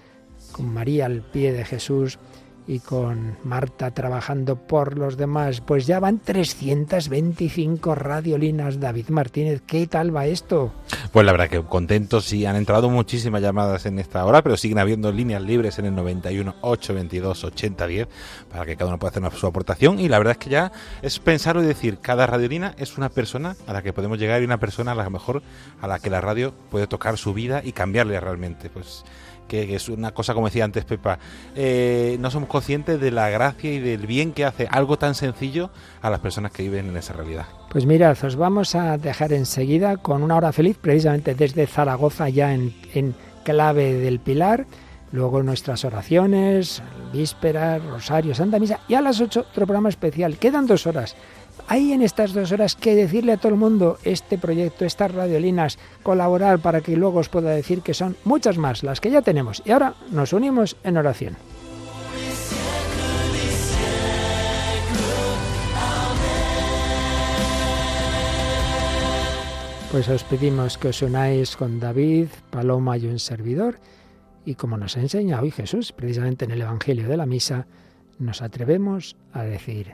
[0.52, 2.20] con María al pie de Jesús
[2.70, 5.60] y con Marta trabajando por los demás.
[5.60, 9.64] Pues ya van 325 radiolinas, David Martínez.
[9.66, 10.72] ¿Qué tal va esto?
[11.12, 14.78] Pues la verdad que contentos, sí, han entrado muchísimas llamadas en esta hora, pero siguen
[14.78, 18.08] habiendo líneas libres en el 91 822 8010
[18.52, 20.00] para que cada uno pueda hacer su aportación.
[20.00, 23.56] Y la verdad es que ya es pensarlo y decir, cada radiolina es una persona
[23.66, 25.42] a la que podemos llegar y una persona a la mejor
[25.82, 28.70] a la que la radio puede tocar su vida y cambiarle realmente.
[28.70, 29.04] Pues
[29.50, 31.20] que, es una cosa, como decía antes Pepa,
[31.56, 35.72] eh, no somos conscientes de la gracia y del bien que hace algo tan sencillo
[36.02, 37.46] a las personas que viven en esa realidad.
[37.70, 42.54] Pues mirad, os vamos a dejar enseguida con una hora feliz, precisamente desde Zaragoza, ya
[42.54, 44.66] en, en clave del Pilar.
[45.12, 48.80] Luego nuestras oraciones, vísperas, rosario, Santa Misa.
[48.88, 50.38] Y a las 8 otro programa especial.
[50.38, 51.16] Quedan dos horas.
[51.72, 55.78] Hay en estas dos horas que decirle a todo el mundo este proyecto, estas radiolinas,
[56.02, 59.62] colaborar para que luego os pueda decir que son muchas más las que ya tenemos.
[59.66, 61.38] Y ahora nos unimos en oración.
[69.92, 73.78] Pues os pedimos que os unáis con David, Paloma y un servidor.
[74.44, 77.68] Y como nos enseña hoy Jesús, precisamente en el Evangelio de la Misa,
[78.18, 79.94] nos atrevemos a decir,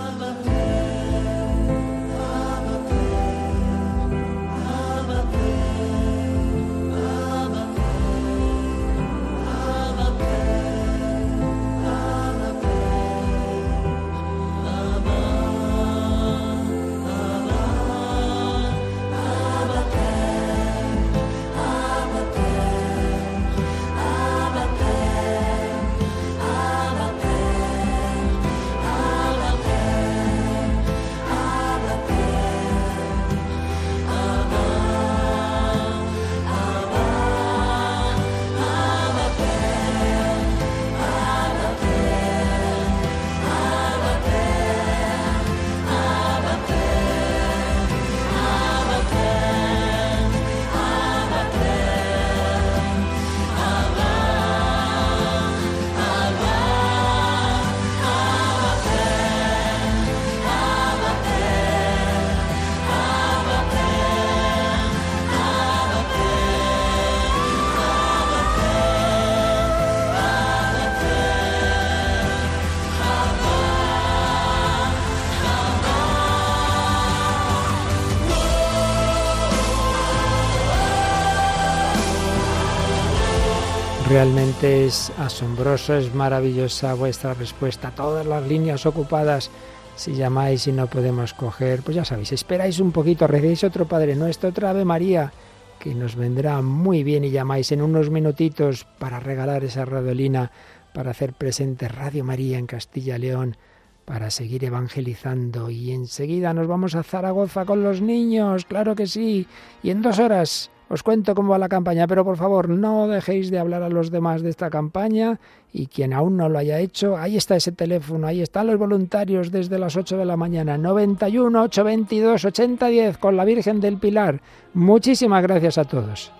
[84.11, 87.91] Realmente es asombroso, es maravillosa vuestra respuesta.
[87.91, 89.49] Todas las líneas ocupadas.
[89.95, 94.17] Si llamáis y no podemos coger, pues ya sabéis, esperáis un poquito, recéis otro Padre
[94.17, 95.31] Nuestro, otra Ave María,
[95.79, 100.51] que nos vendrá muy bien y llamáis en unos minutitos para regalar esa radiolina,
[100.93, 103.55] para hacer presente Radio María en Castilla León,
[104.03, 105.69] para seguir evangelizando.
[105.69, 109.47] Y enseguida nos vamos a Zaragoza con los niños, claro que sí.
[109.81, 113.49] Y en dos horas os cuento cómo va la campaña, pero por favor no dejéis
[113.49, 115.39] de hablar a los demás de esta campaña
[115.71, 119.51] y quien aún no lo haya hecho, ahí está ese teléfono, ahí están los voluntarios
[119.51, 124.41] desde las 8 de la mañana, 91 822 8010 con la Virgen del Pilar.
[124.73, 126.33] Muchísimas gracias a todos.